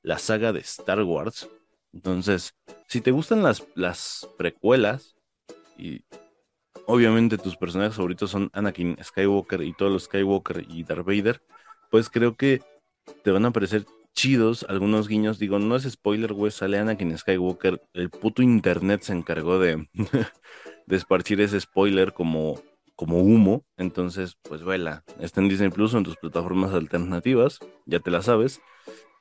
la 0.01 0.17
saga 0.17 0.53
de 0.53 0.61
Star 0.61 1.03
Wars. 1.03 1.49
Entonces, 1.91 2.55
si 2.87 3.01
te 3.01 3.11
gustan 3.11 3.43
las, 3.43 3.67
las 3.75 4.29
precuelas, 4.37 5.17
y 5.77 6.03
obviamente 6.89 7.37
tus 7.37 7.55
personajes 7.55 7.95
favoritos 7.95 8.31
son 8.31 8.49
Anakin 8.51 8.97
Skywalker 9.01 9.61
y 9.61 9.73
todos 9.73 9.91
los 9.91 10.03
Skywalker 10.05 10.65
y 10.67 10.83
Darth 10.83 11.05
Vader, 11.05 11.41
pues 11.91 12.09
creo 12.09 12.35
que 12.35 12.61
te 13.23 13.29
van 13.29 13.45
a 13.45 13.51
parecer 13.51 13.85
chidos 14.13 14.65
algunos 14.67 15.07
guiños. 15.07 15.37
Digo, 15.37 15.59
no 15.59 15.75
es 15.75 15.83
spoiler, 15.83 16.33
güey, 16.33 16.51
sale 16.51 16.79
Anakin 16.79 17.15
Skywalker. 17.15 17.79
El 17.93 18.09
puto 18.09 18.41
internet 18.41 19.03
se 19.03 19.13
encargó 19.13 19.59
de, 19.59 19.87
de 20.87 20.95
esparcir 20.95 21.41
ese 21.41 21.61
spoiler 21.61 22.11
como, 22.11 22.59
como 22.95 23.19
humo. 23.19 23.63
Entonces, 23.77 24.37
pues 24.41 24.63
vela, 24.63 25.03
está 25.19 25.41
en 25.41 25.49
Disney 25.49 25.69
Plus 25.69 25.93
en 25.93 26.03
tus 26.03 26.17
plataformas 26.17 26.73
alternativas, 26.73 27.59
ya 27.85 27.99
te 27.99 28.09
la 28.09 28.23
sabes. 28.23 28.61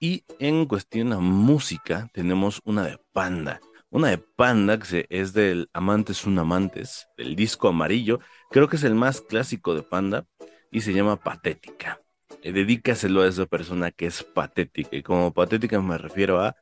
Y 0.01 0.25
en 0.39 0.65
cuestión 0.65 1.13
a 1.13 1.19
música, 1.19 2.09
tenemos 2.15 2.63
una 2.65 2.85
de 2.85 2.99
Panda. 3.13 3.61
Una 3.91 4.09
de 4.09 4.19
Panda 4.19 4.79
que 4.79 5.07
es 5.09 5.33
del 5.33 5.71
Amantes 5.73 6.27
un 6.27 6.39
Amantes, 6.39 7.09
del 7.17 7.35
disco 7.35 7.69
amarillo. 7.69 8.21
Creo 8.51 8.69
que 8.69 8.77
es 8.77 8.85
el 8.85 8.95
más 8.95 9.23
clásico 9.23 9.75
de 9.75 9.83
Panda 9.83 10.27
y 10.71 10.83
se 10.83 10.93
llama 10.93 11.17
Patética. 11.17 12.01
Eh, 12.43 12.53
dedícaselo 12.53 13.23
a 13.23 13.29
esa 13.29 13.47
persona 13.47 13.91
que 13.91 14.07
es 14.07 14.23
patética. 14.23 14.95
Y 14.97 15.03
como 15.03 15.33
patética 15.33 15.81
me 15.81 15.97
refiero 15.97 16.41
a 16.41 16.55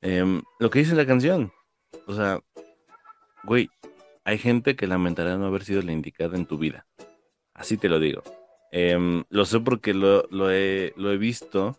em, 0.00 0.42
lo 0.58 0.70
que 0.70 0.78
dice 0.78 0.94
la 0.94 1.06
canción. 1.06 1.52
O 2.06 2.14
sea, 2.14 2.40
güey, 3.44 3.68
hay 4.24 4.38
gente 4.38 4.76
que 4.76 4.86
lamentará 4.86 5.36
no 5.36 5.46
haber 5.46 5.64
sido 5.64 5.82
la 5.82 5.92
indicada 5.92 6.36
en 6.36 6.46
tu 6.46 6.56
vida. 6.56 6.86
Así 7.54 7.76
te 7.76 7.88
lo 7.90 8.00
digo. 8.00 8.22
Em, 8.72 9.24
lo 9.28 9.44
sé 9.44 9.60
porque 9.60 9.92
lo, 9.94 10.26
lo, 10.30 10.50
he, 10.50 10.94
lo 10.96 11.12
he 11.12 11.18
visto 11.18 11.78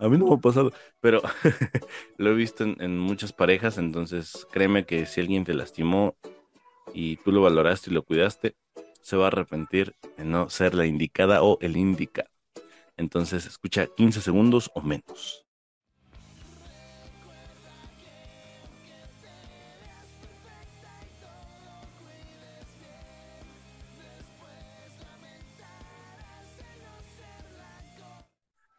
a 0.00 0.08
mí 0.08 0.16
no 0.16 0.26
me 0.26 0.34
ha 0.34 0.38
pasado, 0.38 0.72
pero 1.00 1.22
lo 2.16 2.30
he 2.30 2.34
visto 2.34 2.64
en, 2.64 2.98
muchas 2.98 3.32
parejas, 3.32 3.78
entonces 3.78 4.46
créeme 4.50 4.86
que 4.86 5.06
si 5.06 5.20
alguien 5.20 5.44
te 5.44 5.54
lastimó 5.54 6.16
y 6.94 7.16
tú 7.18 7.32
lo 7.32 7.42
valoraste 7.42 7.90
y 7.90 7.94
lo 7.94 8.02
cuidaste, 8.02 8.56
se 9.02 9.16
va 9.16 9.24
a 9.24 9.28
arrepentir 9.28 9.94
de 10.16 10.24
no 10.24 10.48
ser 10.48 10.74
la 10.74 10.86
indicada 10.86 11.42
o 11.42 11.58
el 11.60 11.76
indicado. 11.76 12.30
Entonces 12.96 13.46
escucha 13.46 13.86
15 13.86 14.20
segundos 14.20 14.70
o 14.74 14.80
menos. 14.80 15.46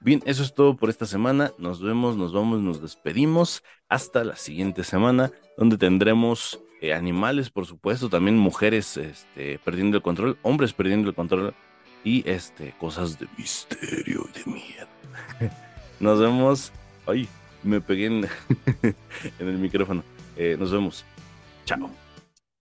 Bien, 0.03 0.23
eso 0.25 0.41
es 0.41 0.55
todo 0.55 0.75
por 0.75 0.89
esta 0.89 1.05
semana. 1.05 1.51
Nos 1.59 1.79
vemos, 1.79 2.17
nos 2.17 2.33
vamos, 2.33 2.59
nos 2.59 2.81
despedimos. 2.81 3.63
Hasta 3.87 4.23
la 4.23 4.35
siguiente 4.35 4.83
semana, 4.83 5.31
donde 5.57 5.77
tendremos 5.77 6.59
eh, 6.81 6.93
animales, 6.93 7.51
por 7.51 7.67
supuesto, 7.67 8.09
también 8.09 8.35
mujeres 8.35 8.97
este, 8.97 9.59
perdiendo 9.59 9.97
el 9.97 10.03
control, 10.03 10.39
hombres 10.41 10.73
perdiendo 10.73 11.07
el 11.07 11.15
control 11.15 11.53
y 12.03 12.27
este, 12.27 12.73
cosas 12.79 13.19
de 13.19 13.27
misterio 13.37 14.27
y 14.33 14.39
de 14.39 14.45
miedo. 14.51 14.87
nos 15.99 16.19
vemos. 16.19 16.71
Ay, 17.05 17.27
me 17.61 17.79
pegué 17.79 18.05
en, 18.07 18.27
el 19.39 19.57
micrófono. 19.59 20.03
Eh, 20.35 20.55
nos 20.59 20.71
vemos. 20.71 21.05
Chao. 21.65 21.91